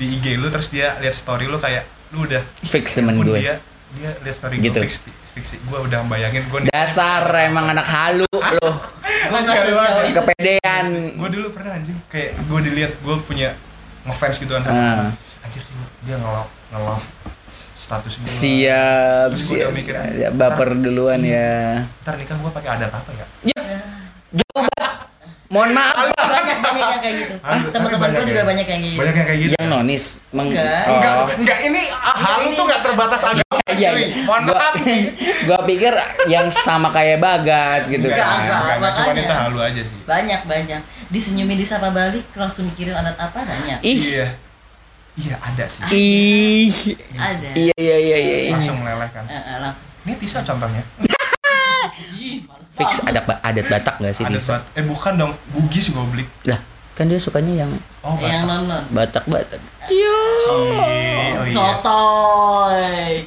di 0.00 0.16
IG 0.16 0.40
lu 0.40 0.48
terus 0.48 0.72
dia 0.72 0.96
lihat 0.96 1.12
story 1.12 1.44
lu 1.44 1.60
kayak 1.60 1.84
lu 2.08 2.24
udah 2.24 2.40
Fix 2.64 2.96
temen 2.96 3.20
gue. 3.20 3.36
dia 3.36 3.60
dia 3.92 4.16
lihat 4.18 4.32
story 4.34 4.56
Gitu. 4.58 4.72
gue 4.74 4.88
fix 4.88 5.04
fix 5.40 5.54
gue 5.56 5.78
udah 5.80 6.02
bayangin 6.04 6.42
gue 6.44 6.58
nih 6.60 6.70
Dasar 6.70 7.22
emang 7.40 7.70
anak 7.70 7.86
halu 7.86 8.26
itu. 8.26 8.68
Kepedean. 10.10 10.86
gue 11.14 11.28
dulu 11.30 11.48
pernah 11.50 11.72
anjing 11.74 11.98
kayak 12.08 12.34
gue 12.40 12.60
dilihat 12.64 12.92
gue 12.96 13.14
punya 13.22 13.54
ngefans 14.02 14.36
gitu 14.36 14.50
kan 14.50 14.62
orang. 14.64 15.14
anjir 15.40 15.62
dia- 16.02 16.16
nge-love 16.16 16.50
nge-love 16.70 17.04
status 17.78 18.12
gue 18.14 18.26
Siap, 18.26 19.28
Terus 19.32 19.42
gua 19.44 19.56
siap. 19.56 19.70
mikir, 19.70 19.94
Ya, 20.14 20.28
baper 20.28 20.74
duluan 20.74 21.20
ya. 21.20 21.84
ntar 22.02 22.16
nikah 22.16 22.34
gue 22.34 22.50
pakai 22.50 22.70
adat 22.72 22.90
apa 22.90 23.10
ya 23.12 23.26
Jauh 24.30 24.60
banget. 24.62 24.92
Mohon 25.48 25.70
maaf. 25.72 25.96
banyak 26.12 26.58
banyak 26.60 26.84
yang 26.84 27.00
kayak 27.00 27.16
gitu. 27.18 27.34
Teman-teman 27.70 28.08
gue 28.12 28.24
juga 28.26 28.36
ya. 28.36 28.44
banyak 28.44 28.66
yang 28.66 28.68
kayak 28.76 28.84
gitu. 28.86 29.00
banyak 29.00 29.14
yang 29.14 29.26
kayak 29.26 29.40
gitu 29.40 29.52
Yang 29.54 29.64
ya? 29.64 29.72
nonis 29.72 30.04
Enggak. 30.28 30.82
Oh. 30.84 30.92
enggak 30.92 31.12
enggak 31.34 31.58
ini 31.62 31.82
ah, 31.90 32.16
hal 32.18 32.34
Ini- 32.42 32.52
tuh 32.52 32.64
nggak 32.64 32.82
terbatas 32.82 33.20
agama 33.22 33.47
Iya, 33.68 33.88
cuy. 33.90 34.02
iya. 34.04 34.22
mohon 34.22 34.42
Gua, 34.44 34.54
maaf 34.54 34.74
gua 35.46 35.58
pikir 35.64 35.92
yang 36.26 36.46
sama 36.48 36.88
kayak 36.88 37.18
Bagas 37.18 37.86
gitu 37.86 38.06
Enggak, 38.06 38.20
kan. 38.20 38.38
enggak, 38.40 38.60
enggak, 38.60 38.78
makanya. 38.80 39.20
itu 39.20 39.34
halu 39.34 39.58
aja 39.60 39.82
sih 39.82 39.98
Banyak 40.02 40.40
banyak. 40.44 40.80
Disenyumin 41.08 41.56
disapa 41.56 41.88
balik 41.88 42.24
langsung 42.32 42.66
mikirin 42.66 42.92
adat 42.92 43.16
apa 43.16 43.38
banyak. 43.40 43.78
Ih, 43.80 43.98
Iya. 44.14 44.26
Iya 45.14 45.34
ada 45.36 45.64
sih. 45.66 45.82
ih. 45.90 46.70
Ada. 47.12 47.48
Iya 47.52 47.74
iya 47.76 47.96
iya 47.98 48.16
iya. 48.16 48.36
iya. 48.44 48.52
Langsung 48.54 48.78
meleleh 48.78 49.10
kan. 49.10 49.24
Eh, 49.24 49.34
eh, 49.34 49.56
langsung. 49.58 49.86
Ini 50.00 50.12
Tisa 50.16 50.38
contohnya. 50.40 50.82
Fix 52.72 53.02
banget. 53.02 53.18
adat 53.18 53.42
adat 53.42 53.66
Batak 53.68 53.94
gak 53.98 54.14
sih 54.14 54.22
Ada 54.22 54.32
Tisa? 54.32 54.46
buat 54.48 54.62
eh 54.72 54.84
bukan 54.86 55.12
dong, 55.16 55.32
Bugis 55.50 55.90
goblik. 55.90 56.28
Lah, 56.44 56.62
kan 56.98 57.06
dia 57.06 57.14
sukanya 57.16 57.62
yang 57.62 57.70
Oh, 58.02 58.18
yang 58.18 58.42
Batak. 58.42 58.58
non 58.58 58.62
non. 58.66 58.82
Batak-Batak. 58.90 59.60
Cie, 59.86 60.02
Oh 60.02 60.66
iya. 61.46 61.54
Sotoy. 61.54 63.22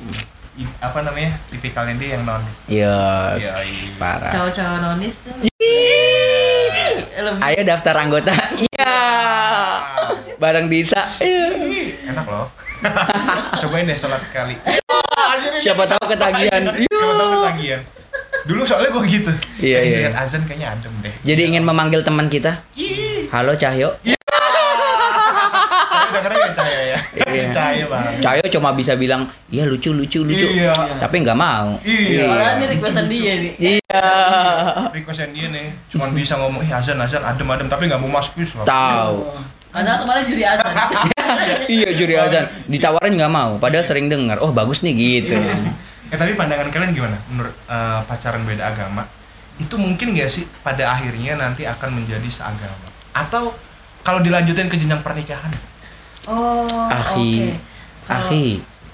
I- 0.54 0.76
apa 0.78 1.00
namanya? 1.02 1.32
Tipikalnya 1.48 1.96
dia 1.96 2.10
yang 2.14 2.28
nonis. 2.28 2.58
Iya, 2.68 3.00
Iya, 3.34 3.54
iya. 3.56 3.96
parah. 3.96 4.28
Cowok-cowok 4.30 4.80
nonis 4.84 5.16
tuh. 5.18 5.34
Lebih 7.14 7.40
Ayo 7.40 7.62
daftar 7.64 7.96
anggota. 7.98 8.34
Iya. 8.60 8.96
Bareng 10.36 10.68
Disa. 10.68 11.08
Iya. 11.18 11.48
Ih, 11.56 11.88
Enak 12.06 12.28
loh. 12.28 12.52
Cobain 13.62 13.86
deh 13.86 13.96
sholat 13.96 14.20
sekali. 14.22 14.58
Siapa 15.62 15.86
tahu 15.86 16.04
ketagihan. 16.10 16.62
Coba 16.68 17.14
tahu 17.16 17.30
ketagihan. 17.40 17.82
Dulu 18.42 18.66
soalnya 18.66 18.90
gua 18.90 19.06
gitu. 19.06 19.30
Iya, 19.56 19.80
iya. 19.80 19.98
Lihat 20.04 20.18
azan 20.20 20.42
kayaknya 20.44 20.74
adem 20.74 20.94
deh. 21.00 21.14
Jadi 21.22 21.42
ingin 21.46 21.62
memanggil 21.62 22.02
teman 22.02 22.26
kita. 22.26 22.66
Ih, 22.74 23.01
Halo 23.32 23.56
Cahyo. 23.56 23.96
tapi 25.92 26.12
dengerin 26.12 26.36
nggak 26.36 26.56
Cahaya 26.60 26.82
ya? 26.84 27.00
Iya. 27.32 27.88
Banget. 27.88 28.12
Cahyo 28.20 28.46
cuma 28.52 28.76
bisa 28.76 29.00
bilang, 29.00 29.32
"Iya 29.48 29.64
lucu 29.64 29.96
lucu 29.96 30.28
lucu." 30.28 30.48
Iya. 30.52 30.76
Tapi 31.00 31.24
nggak 31.24 31.40
mau. 31.40 31.80
Iya. 31.88 32.28
Padahal 32.28 32.54
ini 32.60 32.66
requestan 32.76 33.06
dia 33.08 33.34
nih. 33.40 33.54
Iya. 33.56 34.04
Requestan 34.92 35.30
dia 35.32 35.48
nih, 35.48 35.72
cuman 35.96 36.12
bisa 36.12 36.36
ngomong, 36.36 36.60
ih 36.60 36.72
azan 36.76 37.00
azan 37.00 37.24
adem 37.24 37.48
adem, 37.48 37.72
tapi 37.72 37.88
nggak 37.88 38.02
mau 38.04 38.20
masuk 38.20 38.44
Islam. 38.44 38.68
Tahu. 38.68 39.16
Padahal 39.72 39.98
kemarin 40.04 40.24
juri 40.28 40.44
azan. 40.44 40.74
iya 41.80 41.90
juri 41.96 42.14
azan 42.20 42.46
ditawarin 42.68 43.16
nggak 43.16 43.32
mau 43.32 43.56
padahal 43.56 43.88
sering 43.88 44.12
dengar 44.12 44.44
oh 44.44 44.52
bagus 44.52 44.84
nih 44.84 44.92
gitu 44.92 45.40
Ya 46.12 46.20
tapi 46.20 46.36
pandangan 46.36 46.68
kalian 46.68 46.92
gimana 46.92 47.16
menurut 47.32 47.56
eh, 47.72 48.00
pacaran 48.04 48.44
beda 48.44 48.76
agama? 48.76 49.08
Itu 49.56 49.80
mungkin 49.80 50.12
nggak 50.12 50.28
sih 50.28 50.44
pada 50.60 50.92
akhirnya 50.92 51.40
nanti 51.40 51.64
akan 51.64 52.04
menjadi 52.04 52.28
seagama? 52.28 52.91
Atau 53.12 53.54
kalau 54.02 54.20
dilanjutin 54.20 54.66
ke 54.66 54.76
jenjang 54.76 55.02
pernikahan? 55.02 55.52
Oh. 56.24 56.66
akhi 56.88 57.50
oke. 57.50 57.58
Kalau- 58.04 58.22
akhi 58.22 58.46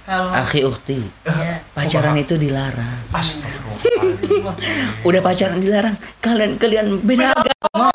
Kalau 0.02 0.32
akhi 0.32 0.60
ukti 0.64 1.00
Iya. 1.22 1.60
pacaran 1.70 2.16
itu 2.16 2.36
dilarang 2.36 3.04
Astagfirullah. 3.12 4.56
udah 5.04 5.22
pacaran 5.22 5.60
dilarang 5.60 5.96
kalian 6.18 6.56
kalian 6.56 6.88
beda 7.02 7.28
agama 7.30 7.92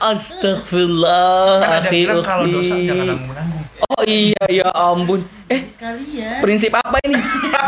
astagfirullah 0.00 1.58
Kan 1.58 1.70
ada 1.72 1.78
akhi 1.82 1.98
bilang 1.98 2.22
kalau 2.22 2.44
dosa 2.46 2.70
ukti 2.72 2.86
jangan 2.86 3.06
nanggung 3.08 3.34
nanggung. 3.34 3.64
oh 3.82 4.02
iya 4.04 4.44
ya 4.48 4.68
ampun 4.70 5.20
eh 5.46 5.60
sekalian. 5.68 6.38
prinsip 6.38 6.70
apa 6.72 6.96
ini 7.02 7.18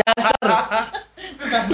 dasar 0.07 0.47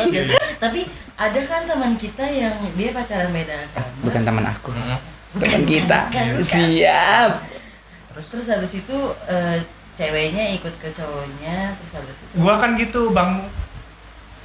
ya. 0.08 0.22
Tapi 0.56 0.80
ada 1.14 1.40
kan 1.44 1.60
teman 1.64 1.92
kita 1.94 2.24
yang 2.24 2.56
dia 2.72 2.90
pacaran 2.90 3.28
beda 3.28 3.54
agama. 3.62 3.92
bukan 4.00 4.22
teman 4.22 4.44
aku 4.46 4.70
Bukan, 4.72 5.00
teman 5.30 5.62
kita 5.62 5.98
bukan, 6.06 6.26
bukan. 6.34 6.44
siap 6.44 7.30
Terus 8.28 8.46
habis 8.48 8.72
itu 8.74 8.98
eh, 9.24 9.58
ceweknya 9.94 10.44
ikut 10.52 10.74
ke 10.76 10.90
cowoknya, 10.90 11.74
terus 11.74 11.92
habis 11.94 12.16
itu 12.16 12.34
Gua 12.34 12.54
kan 12.56 12.74
gitu 12.74 13.10
bang. 13.10 13.46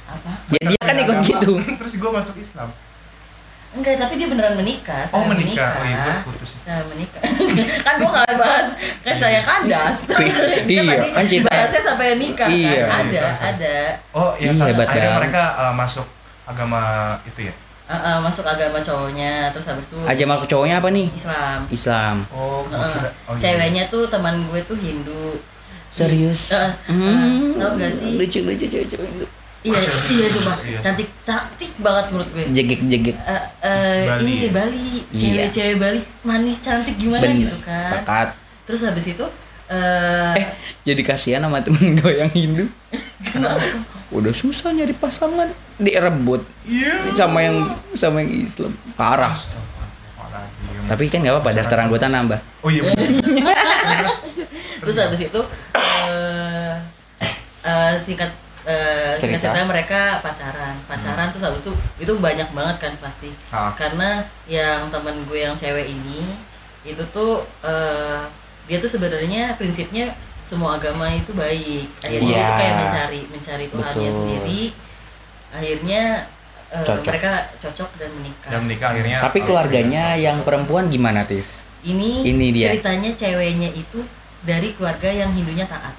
apa? 0.04 0.32
ya 0.52 0.60
dia 0.68 0.78
kan 0.78 0.96
ikut 0.96 1.16
Agama. 1.16 1.26
gitu 1.26 1.52
Terus 1.80 1.94
gua 1.96 2.10
masuk 2.14 2.36
Islam. 2.36 2.70
Enggak, 3.72 3.98
tapi 3.98 4.14
dia 4.14 4.28
beneran 4.28 4.54
menikah. 4.54 5.02
Oh 5.08 5.18
saya 5.18 5.30
menikah. 5.32 5.70
Oh 5.74 5.82
iya 5.82 5.96
gua 5.98 6.14
putus. 6.22 6.50
Saya 6.60 6.86
menikah. 6.86 7.20
kan 7.86 7.94
gua 7.98 8.10
nggak 8.14 8.36
bahas 8.36 8.68
kayak 9.02 9.18
saya 9.18 9.40
kandas. 9.42 9.98
Iya, 10.64 10.82
tadi 10.86 11.08
kan 11.10 11.24
cerita- 11.26 11.50
bahasnya 11.50 11.82
sampai 11.82 12.06
nikah 12.14 12.46
Iya. 12.46 12.82
kan. 12.84 13.02
Ada, 13.02 13.10
Iya, 13.10 13.26
ada. 13.44 13.76
Oh 14.12 14.30
iya 14.36 14.50
Ih, 14.50 14.54
sa- 14.54 14.68
hebat 14.68 14.86
dah. 14.86 15.14
mereka 15.18 15.42
eh, 15.58 15.74
masuk 15.74 16.06
agama 16.44 16.82
itu 17.24 17.40
ya. 17.42 17.54
Uh, 17.84 17.94
uh, 17.94 18.16
masuk 18.20 18.42
agama 18.42 18.78
cowoknya 18.78 19.48
terus 19.50 19.66
habis 19.66 19.84
itu 19.84 19.96
Ajamal 20.02 20.38
ke 20.38 20.46
cowoknya 20.46 20.76
apa 20.78 20.88
nih? 20.88 21.06
Islam 21.10 21.58
Islam. 21.68 22.16
Oh, 22.28 22.64
Uh. 22.66 22.80
Oh, 23.24 23.34
iya. 23.34 23.40
ceweknya 23.40 23.82
tuh 23.88 24.06
teman 24.06 24.44
gue 24.44 24.60
tuh 24.62 24.74
Hindu 24.74 25.38
Serius? 25.88 26.50
Uh, 26.50 26.58
uh, 26.58 26.70
Hmm. 26.86 27.54
tau 27.54 27.76
gak 27.76 27.92
sih 27.92 28.14
Lucu 28.14 28.42
lucu 28.42 28.64
cewek 28.64 28.88
cewek 28.88 29.08
itu. 29.08 29.26
iya 29.64 29.80
iya 30.10 30.26
coba 30.30 30.52
Iya. 30.60 30.78
cantik 30.82 31.08
cantik 31.22 31.72
banget 31.78 32.04
menurut 32.10 32.28
gue 32.30 32.44
Jegek 32.50 32.80
jegek. 32.84 33.16
Eh, 33.16 33.42
eh, 33.62 34.04
Bali 34.06 34.20
ini 34.22 34.34
ya? 34.36 34.50
Bali 34.52 34.84
Iya. 35.08 35.48
cewek-cewek 35.48 35.76
Bali 35.78 36.00
manis 36.22 36.58
cantik 36.60 36.94
gimana 36.94 37.22
Bener. 37.22 37.48
gitu 37.48 37.56
kan 37.62 37.80
Sepakat. 37.80 38.28
terus 38.64 38.80
habis 38.82 39.06
itu 39.06 39.26
eh 39.64 40.32
Eh, 40.34 40.46
jadi 40.84 41.00
kasihan 41.02 41.40
sama 41.40 41.56
temen 41.58 41.96
gue 41.96 42.12
yang 42.14 42.28
Hindu. 42.28 42.68
kenapa 43.32 43.64
Udah 44.14 44.30
susah 44.30 44.70
nyari 44.70 44.94
pasangan, 44.94 45.50
direbut 45.74 46.46
Iya. 46.62 47.10
sama 47.12 47.42
yang 47.42 47.56
sama 47.92 48.22
yang 48.22 48.30
Islam. 48.40 48.72
Parah. 48.94 49.34
Tapi 50.84 51.08
kan 51.08 51.18
nggak 51.18 51.34
apa-apa, 51.34 51.50
daftar 51.52 51.78
anggota 51.82 52.06
nambah. 52.06 52.38
Oh 52.62 52.70
iya. 52.70 52.86
terus 54.80 54.96
habis 54.96 55.20
itu 55.22 55.40
eh 55.80 56.74
eh, 57.64 57.94
singkat 57.98 58.30
eh, 58.62 59.16
singkat 59.16 59.40
Cerita. 59.40 59.48
cerita 59.50 59.64
mereka 59.64 60.00
pacaran 60.20 60.76
pacaran 60.84 61.32
terus 61.32 61.40
habis 61.42 61.60
itu 61.64 61.72
itu 61.98 62.12
banyak 62.18 62.48
banget 62.52 62.76
kan 62.78 62.92
pasti 63.00 63.32
Ah. 63.48 63.72
karena 63.72 64.28
yang 64.44 64.92
temen 64.92 65.24
gue 65.24 65.40
yang 65.40 65.56
cewek 65.56 65.88
ini 65.88 66.36
itu 66.84 67.00
tuh 67.10 67.48
eh, 67.64 68.28
dia 68.68 68.76
tuh 68.76 68.90
sebenarnya 68.90 69.56
prinsipnya 69.56 70.12
semua 70.44 70.76
agama 70.76 71.08
itu 71.08 71.32
baik 71.32 71.88
akhirnya 72.00 72.28
Iya. 72.30 72.44
tuh 72.44 72.54
kayak 72.54 72.74
mencari 72.78 73.20
mencari 73.28 73.64
Tuhannya 73.68 73.94
Betul. 74.04 74.18
sendiri 74.18 74.62
akhirnya 75.50 76.02
eh, 76.66 76.82
Cocok. 76.82 77.04
mereka 77.06 77.30
cocok 77.58 77.90
dan 77.94 78.10
menikah 78.12 78.50
Dan 78.50 78.60
menikah 78.64 78.88
akhirnya. 78.90 79.16
Tapi 79.20 79.38
keluarganya 79.40 80.04
yang 80.16 80.42
perempuan 80.42 80.88
gimana, 80.88 81.22
Tis? 81.22 81.62
ini, 81.82 82.24
Ini 82.24 82.46
dia. 82.50 82.68
ceritanya 82.72 83.12
ceweknya 83.12 83.70
itu 83.70 84.00
dari 84.40 84.72
keluarga 84.72 85.06
yang 85.06 85.30
Hindunya 85.30 85.64
taat 85.64 85.94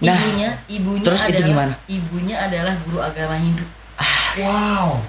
Nah, 0.00 0.16
ibunya 0.16 0.48
ibunya 0.66 1.04
terus 1.04 1.20
itu 1.22 1.32
adalah 1.34 1.44
gimana? 1.46 1.72
ibunya 1.86 2.36
adalah 2.38 2.74
guru 2.80 2.98
agama 3.00 3.36
Hindu 3.36 3.64
Wow. 4.38 5.02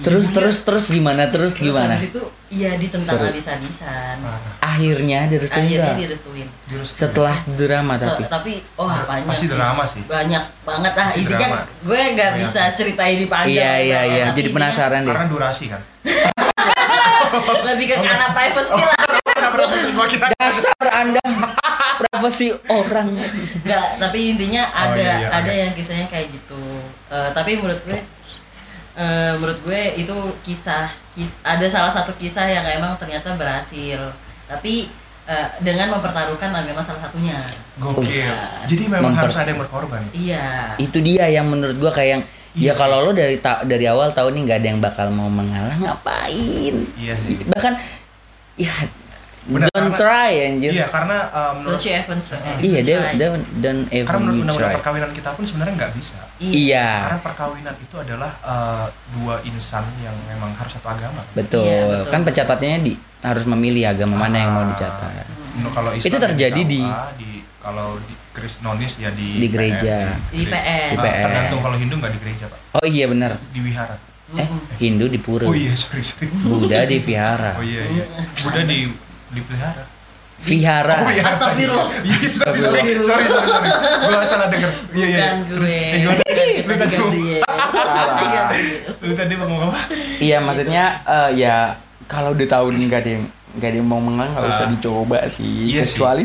Terus 0.00 0.30
terus 0.30 0.56
terus 0.60 0.86
gimana? 0.88 1.26
Terus 1.26 1.54
terus 1.54 1.66
gimana? 1.66 1.92
habis 1.92 2.08
itu 2.08 2.22
iya 2.48 2.74
ditentang 2.74 3.20
habis-habisan 3.20 4.16
Parah. 4.16 4.54
Akhirnya 4.64 5.18
direstuin 5.26 5.66
akhirnya 5.66 5.94
direstuin 5.98 6.48
Setelah 6.82 7.36
drama 7.44 7.94
Se- 7.94 8.06
tapi. 8.06 8.22
tapi 8.24 8.52
oh 8.76 8.86
banyak 8.88 9.26
Pasti 9.26 9.44
sih. 9.44 9.50
drama 9.50 9.82
sih. 9.84 10.02
banyak 10.04 10.44
banget 10.62 10.92
lah 10.94 11.08
intinya 11.12 11.48
drama. 11.52 11.58
gue 11.82 12.00
nggak 12.14 12.30
bisa 12.38 12.62
ceritain 12.72 13.18
di 13.18 13.26
panjang 13.26 13.50
Iya 13.52 13.72
iya 13.80 14.00
iya, 14.06 14.24
jadi 14.30 14.48
penasaran 14.48 15.02
deh. 15.02 15.10
Karena 15.10 15.26
durasi 15.26 15.64
kan. 15.68 15.82
lebih 17.66 17.86
ke 17.86 17.96
karena 17.96 18.26
privacy 18.30 18.80
lah 18.80 18.98
Kenapa 19.30 19.54
profesi 19.56 19.88
gua 19.90 20.06
kita? 20.06 20.26
Dasar 20.32 20.86
Anda 20.92 21.22
privasi 21.98 22.46
orang. 22.66 23.08
Enggak, 23.58 23.86
tapi 23.96 24.18
intinya 24.28 24.62
Oh, 24.66 24.80
ada 24.86 24.98
iya, 24.98 25.14
iya, 25.18 25.28
ada 25.30 25.48
oke. 25.48 25.60
yang 25.60 25.72
kisahnya 25.72 26.06
kayak 26.06 26.28
gitu. 26.30 26.60
Eh, 27.08 27.30
tapi 27.30 27.56
menurut 27.56 27.80
gue 27.82 28.00
eh, 29.00 29.32
menurut 29.34 29.64
gue 29.64 29.80
itu 29.96 30.12
kisah 30.42 30.84
kis 31.10 31.32
ada 31.40 31.64
salah 31.66 31.88
satu 31.90 32.12
kisah 32.14 32.44
yang 32.44 32.68
emang 32.68 32.92
ternyata 32.96 33.32
berhasil. 33.34 34.12
Tapi 34.44 34.92
eh, 35.24 35.48
dengan 35.58 35.96
mempertaruhkan 35.96 36.52
agama 36.52 36.84
salah 36.84 37.00
satunya. 37.02 37.40
Gokil. 37.76 38.28
Jadi 38.66 38.84
memang 38.84 39.16
Memper- 39.16 39.24
harus 39.26 39.36
ada 39.36 39.48
yang 39.48 39.60
berkorban. 39.60 40.02
Iya. 40.12 40.76
Itu 40.76 41.00
dia 41.00 41.24
yang 41.26 41.48
menurut 41.48 41.76
gua 41.76 41.90
kayak 41.90 42.10
yang 42.12 42.24
Iya 42.50 42.74
ya 42.74 42.82
kalau 42.82 42.98
lo 43.00 43.14
dari 43.14 43.38
ta- 43.38 43.62
dari 43.62 43.86
awal 43.86 44.10
tahu 44.10 44.34
nih 44.34 44.42
nggak 44.42 44.58
ada 44.58 44.68
yang 44.68 44.82
bakal 44.82 45.06
mau 45.08 45.30
mengalah 45.30 45.70
ngapain 45.70 46.82
Iya 46.98 47.14
sih. 47.22 47.46
bahkan 47.46 47.78
ya 48.58 48.74
Benar, 49.42 49.66
don't 49.66 49.88
karena- 49.88 49.96
try 49.96 50.32
anjir 50.44 50.70
Iya, 50.70 50.86
karena 50.86 51.18
uh, 51.28 51.52
menurut 51.56 51.74
Don't 51.74 51.86
you 51.86 51.96
even 51.96 52.18
try. 52.20 52.38
Eh, 52.38 52.56
iya 52.62 52.80
dia 52.82 52.96
try. 52.98 53.14
don't, 53.16 53.44
don't 53.56 53.82
karena 53.88 54.04
even 54.04 54.20
menurut 54.20 54.36
undang-undang 54.52 54.76
perkawinan 54.76 55.10
kita 55.10 55.30
pun 55.32 55.44
sebenarnya 55.44 55.74
nggak 55.76 55.92
bisa. 55.94 56.18
iya 56.38 56.88
Karena 57.02 57.20
perkawinan 57.20 57.74
itu 57.78 57.96
adalah 57.96 58.30
uh, 58.40 58.86
dua 59.10 59.34
insan 59.42 59.84
yang 59.98 60.14
memang 60.26 60.52
harus 60.54 60.72
satu 60.72 60.88
agama. 60.88 61.24
betul. 61.32 61.64
Iya, 61.64 61.80
betul. 61.98 62.10
kan 62.10 62.20
pencatatnya 62.22 62.78
di 62.80 62.92
harus 63.20 63.44
memilih 63.44 63.84
agama 63.86 64.14
mana 64.18 64.36
yang 64.38 64.52
mau 64.52 64.62
Ah. 64.62 64.70
dicatat 64.70 65.12
Menurut 65.50 65.74
kalau 65.74 65.90
Islam 65.90 66.06
Itu 66.06 66.16
terjadi 66.20 66.60
di- 66.62 66.84
KUA, 66.86 67.06
di 67.16 67.30
kalau 67.58 67.88
di 67.98 68.14
Kristenonis 68.30 68.92
ya 68.96 69.10
di 69.10 69.28
Di 69.36 69.48
gereja. 69.48 70.20
Di 70.28 70.44
PN. 70.44 70.88
Di 70.88 70.96
Ah, 70.96 71.02
PN. 71.02 71.24
tergantung 71.24 71.60
kalau 71.60 71.76
Hindu 71.76 71.94
nggak 71.96 72.12
di 72.12 72.20
gereja 72.20 72.44
pak, 72.46 72.58
oh 72.72 72.86
iya 72.86 73.04
benar 73.06 73.40
di 73.46 73.60
wihara. 73.60 73.96
eh. 74.32 74.46
Hindu 74.78 75.08
di 75.08 75.18
pura 75.18 75.42
Oh 75.42 75.52
iya 75.52 75.74
sorry 75.74 76.00
sorry. 76.00 76.28
Buddha 76.30 76.84
di 76.84 76.96
vihara 76.96 77.56
Oh 77.56 77.64
iya 77.64 77.82
iya. 77.82 78.04
Buddha 78.38 78.62
di 78.62 78.78
dipelihara. 79.30 79.84
vihara 80.40 80.96
Oh 80.98 81.10
iya. 81.10 81.22
Astagfirullah. 81.26 81.86
Iya, 82.00 82.16
sorry 82.24 82.58
sorry 82.58 82.80
sorry 82.98 83.24
sorry. 83.28 83.68
Gua 84.00 84.24
salah 84.24 84.48
denger. 84.48 84.70
Iya 84.90 85.06
iya. 85.06 85.18
Bukan 85.20 85.36
Terus 85.50 85.68
gue. 85.68 85.84
eh, 85.84 85.98
gimana? 86.00 86.20
Lu 86.60 86.74
tadi. 86.74 86.96
Gabriel. 86.96 88.46
lu 89.00 89.12
tadi 89.14 89.32
mau 89.34 89.46
ngomong 89.46 89.70
apa? 89.70 89.80
iya 90.18 90.38
maksudnya 90.38 90.84
eh, 91.04 91.30
ya 91.36 91.76
kalau 92.06 92.32
udah 92.32 92.46
tahu 92.46 92.72
nih 92.72 92.84
nggak 92.86 93.00
ada 93.00 93.10
yang 93.12 93.24
nggak 93.52 93.68
ada 93.68 93.76
yang 93.76 93.88
mau 93.88 93.98
mengalah 93.98 94.30
nggak 94.30 94.48
usah 94.48 94.64
Ah. 94.64 94.70
dicoba 94.70 95.18
sih 95.26 95.54
Iya 95.68 95.82
sih. 95.82 95.96
kecuali 95.96 96.24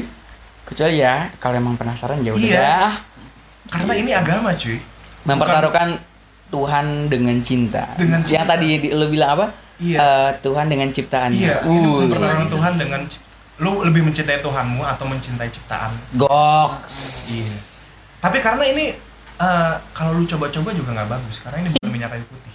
kecuali 0.63 0.95
ya 0.97 1.15
kalau 1.37 1.55
emang 1.55 1.75
penasaran 1.75 2.19
ya 2.21 2.31
udah 2.31 2.41
Iya. 2.41 2.75
Karena 3.65 3.93
ini 3.93 4.11
agama 4.11 4.53
cuy. 4.53 4.77
mempertaruhkan 5.23 5.99
Tuhan 6.47 6.85
dengan 7.07 7.37
cinta. 7.39 7.83
Dengan 7.95 8.21
Yang 8.21 8.29
cinta. 8.37 8.51
tadi 8.51 8.67
di- 8.79 8.91
lu 8.91 9.05
bilang 9.07 9.29
apa? 9.33 9.45
Iya. 9.75 9.97
Eh, 9.97 10.29
Tuhan 10.39 10.65
dengan 10.65 10.87
ciptaannya. 10.87 11.41
Iya, 11.41 11.57
Uh, 11.61 11.99
mempertaruhkan 12.01 12.47
Tuhan 12.47 12.73
dengan 12.75 13.01
lu 13.55 13.71
lebih 13.81 14.01
mencintai 14.03 14.39
Tuhanmu 14.39 14.81
atau 14.81 15.05
mencintai 15.05 15.49
ciptaan. 15.49 15.91
goks. 16.15 17.27
Iya. 17.29 17.55
Tapi 18.19 18.37
karena 18.39 18.63
ini 18.65 18.85
eh, 19.35 19.73
kalau 19.91 20.15
lu 20.15 20.23
coba-coba 20.23 20.71
juga 20.71 20.89
nggak 20.93 21.09
bagus 21.09 21.37
karena 21.39 21.57
ini 21.59 21.69
bukan 21.71 21.89
minyak 21.89 22.09
kayu 22.09 22.23
putih. 22.25 22.53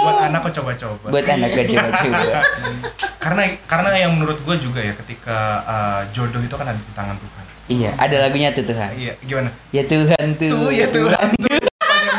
Buat 0.00 0.18
anak 0.24 0.40
kok 0.42 0.54
coba-coba. 0.56 1.06
Buat 1.08 1.26
anak 1.28 1.48
gue 1.50 1.64
coba-coba. 1.68 2.40
karena 3.24 3.42
karena 3.68 3.88
yang 3.98 4.12
menurut 4.14 4.40
gue 4.40 4.56
juga 4.56 4.80
ya 4.80 4.94
ketika 4.94 5.38
eh, 5.62 6.00
jodoh 6.10 6.40
itu 6.40 6.54
kan 6.54 6.66
ada 6.66 6.78
di 6.78 6.94
tangan 6.94 7.16
Tuhan. 7.16 7.44
iya, 7.68 7.90
ada 7.94 8.16
lagunya 8.18 8.50
tuh 8.50 8.64
Tuhan. 8.64 8.90
Iya, 8.94 9.12
gimana? 9.20 9.50
Ya 9.70 9.82
Tuhan 9.84 10.26
tuh. 10.34 10.50
Tuh 10.50 10.70
ya 10.70 10.86
Tuhan 10.90 11.26
tuh. 11.36 11.69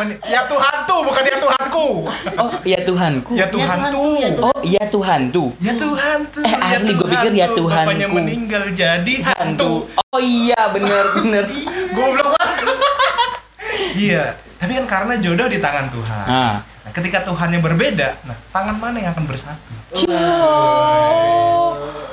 Yang 0.01 0.21
Ya 0.25 0.41
Tuhan 0.45 0.75
tuh, 0.83 0.99
bukan 1.03 1.23
ya 1.23 1.37
Tuhanku. 1.37 1.87
Oh, 2.33 2.49
ya 2.63 2.79
Tuhanku. 2.81 3.31
Ya 3.35 3.47
Tuhan 3.47 3.77
Tuhan 3.77 3.91
tuh. 3.91 4.15
ya 4.17 4.29
Tuhan. 4.31 4.49
Oh, 4.49 4.61
iya 4.63 4.83
Tuhan 4.87 5.21
tuh. 5.29 5.47
Ya 5.59 5.73
Tuhan 5.75 6.17
tuh. 6.27 6.41
Eh, 6.41 6.55
asli 6.57 6.91
gua 6.93 7.07
pikir 7.07 7.31
ya 7.33 7.47
tuh. 7.51 7.67
Bapaknya 7.67 8.07
Tuhanku. 8.07 8.17
meninggal 8.17 8.63
jadi 8.73 9.13
hantu. 9.23 9.85
Oh 10.09 10.21
iya, 10.21 10.61
bener 10.69 11.03
bener. 11.13 11.43
Goblok 11.95 12.33
banget. 12.33 12.67
Iya, 13.91 14.23
tapi 14.55 14.71
kan 14.73 14.85
karena 14.87 15.13
jodoh 15.19 15.45
di 15.45 15.59
tangan 15.59 15.91
Tuhan. 15.91 16.25
Ah. 16.25 16.55
Nah, 16.81 16.91
ketika 16.91 17.21
Tuhannya 17.21 17.59
berbeda, 17.59 18.17
nah 18.23 18.37
tangan 18.49 18.75
mana 18.75 18.97
yang 18.97 19.11
akan 19.13 19.25
bersatu? 19.25 19.71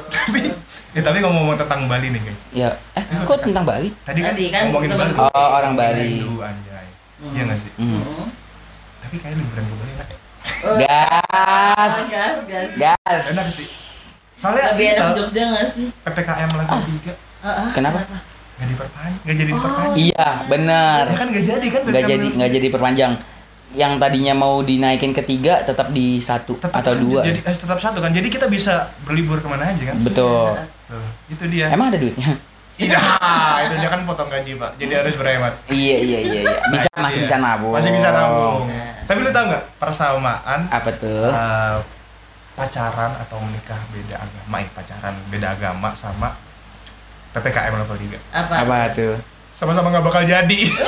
tapi 0.09 0.53
ya 0.92 1.01
tapi 1.01 1.18
ngomong 1.20 1.57
tentang 1.57 1.87
Bali 1.87 2.11
nih 2.11 2.20
guys. 2.20 2.40
Ya, 2.53 2.70
eh 2.92 3.05
kok 3.24 3.40
tentang 3.40 3.64
Bali? 3.64 3.88
Tadi 4.03 4.20
kan, 4.20 4.33
Tadi 4.35 4.44
kan 4.51 4.62
ngomongin 4.68 4.90
Bali. 4.92 5.12
gue. 5.14 5.24
Oh, 5.24 5.48
orang 5.55 5.72
Bali. 5.72 6.09
Hindu 6.20 6.37
anjay. 6.42 6.78
Iya 7.20 7.42
nggak 7.44 7.59
sih? 7.59 7.70
Hmm. 7.76 7.98
Hmm. 7.98 8.28
Tapi 8.98 9.16
kayak 9.18 9.37
liburan 9.37 9.64
ke 9.64 9.74
Bali 9.74 9.92
enak 9.92 10.09
ya. 10.09 10.18
Gas. 10.76 11.94
Gas, 12.09 12.38
gas. 12.46 12.68
Gas. 12.76 13.22
Enak 13.33 13.46
sih. 13.48 13.68
Soalnya 14.35 14.64
Lebih 14.72 14.87
enak 14.88 15.02
kita 15.04 15.18
Jogja 15.18 15.42
nggak 15.44 15.64
sih? 15.72 15.87
PPKM 15.98 16.50
level 16.52 16.78
3 16.78 17.12
Ah, 17.38 17.48
ah, 17.48 17.70
Kenapa? 17.70 17.98
nggak 18.59 18.68
diperpanjang, 18.68 19.14
nggak 19.22 19.37
jadi 19.37 19.50
diperpanjang. 19.52 19.94
Iya, 19.94 20.28
benar. 20.50 21.02
Ya 21.07 21.14
kan 21.14 21.28
nggak 21.31 21.44
jadi 21.44 21.66
kan 21.68 21.81
nggak 21.85 22.04
jadi 22.04 22.26
nggak 22.35 22.50
jadi 22.52 22.66
perpanjang 22.68 23.12
yang 23.70 23.92
tadinya 23.96 24.35
mau 24.35 24.59
dinaikin 24.61 25.12
ke 25.12 25.22
tiga 25.22 25.62
tetap 25.62 25.92
di 25.92 26.18
satu 26.18 26.57
tetap 26.57 26.74
atau 26.74 26.96
lanjut, 26.96 27.04
dua 27.07 27.20
Jadi 27.22 27.40
eh, 27.40 27.54
tetap 27.54 27.78
satu 27.78 27.98
kan. 28.00 28.11
Jadi 28.11 28.26
kita 28.26 28.46
bisa 28.48 28.90
berlibur 29.02 29.38
ke 29.38 29.46
mana 29.46 29.70
aja 29.70 29.83
kan? 29.85 29.96
betul 30.02 30.59
Tuh, 30.88 31.07
itu 31.28 31.44
dia. 31.46 31.70
emang 31.70 31.92
ada 31.92 31.98
duitnya 31.98 32.40
Iya, 32.79 32.99
itu 33.67 33.75
dia 33.77 33.91
kan 33.91 34.01
potong 34.07 34.31
gaji 34.31 34.55
pak. 34.55 34.71
Jadi 34.79 34.93
harus 34.95 35.14
berhemat. 35.14 35.53
iya 35.67 35.97
iya 35.99 36.19
iya 36.23 36.41
iya 36.47 36.59
bisa 36.71 36.87
Nah, 36.95 37.07
masih 37.07 37.19
itu 37.19 37.27
bisa 37.27 37.37
nabung 37.38 37.73
Masih 37.75 37.91
bisa 37.91 38.09
nabung. 38.11 38.71
Tapi 39.03 39.19
lu 39.19 39.31
tau 39.31 39.45
nggak 39.47 39.64
persamaan 39.77 40.61
apa 40.71 40.91
tuh 40.95 41.27
eh, 41.27 41.77
pacaran 42.55 43.12
atau 43.19 43.37
menikah 43.38 43.79
beda 43.91 44.14
agama? 44.19 44.55
Eh, 44.59 44.69
pacaran 44.73 45.14
beda 45.27 45.47
agama 45.53 45.88
sama 45.93 46.29
ppkm 47.31 47.77
level 47.77 47.95
3 47.95 48.19
Apa? 48.33 48.55
apa 48.62 48.77
tuh 48.91 49.14
Sama-sama 49.53 49.91
nggak 49.91 50.07
bakal 50.07 50.23
jadi. 50.23 50.59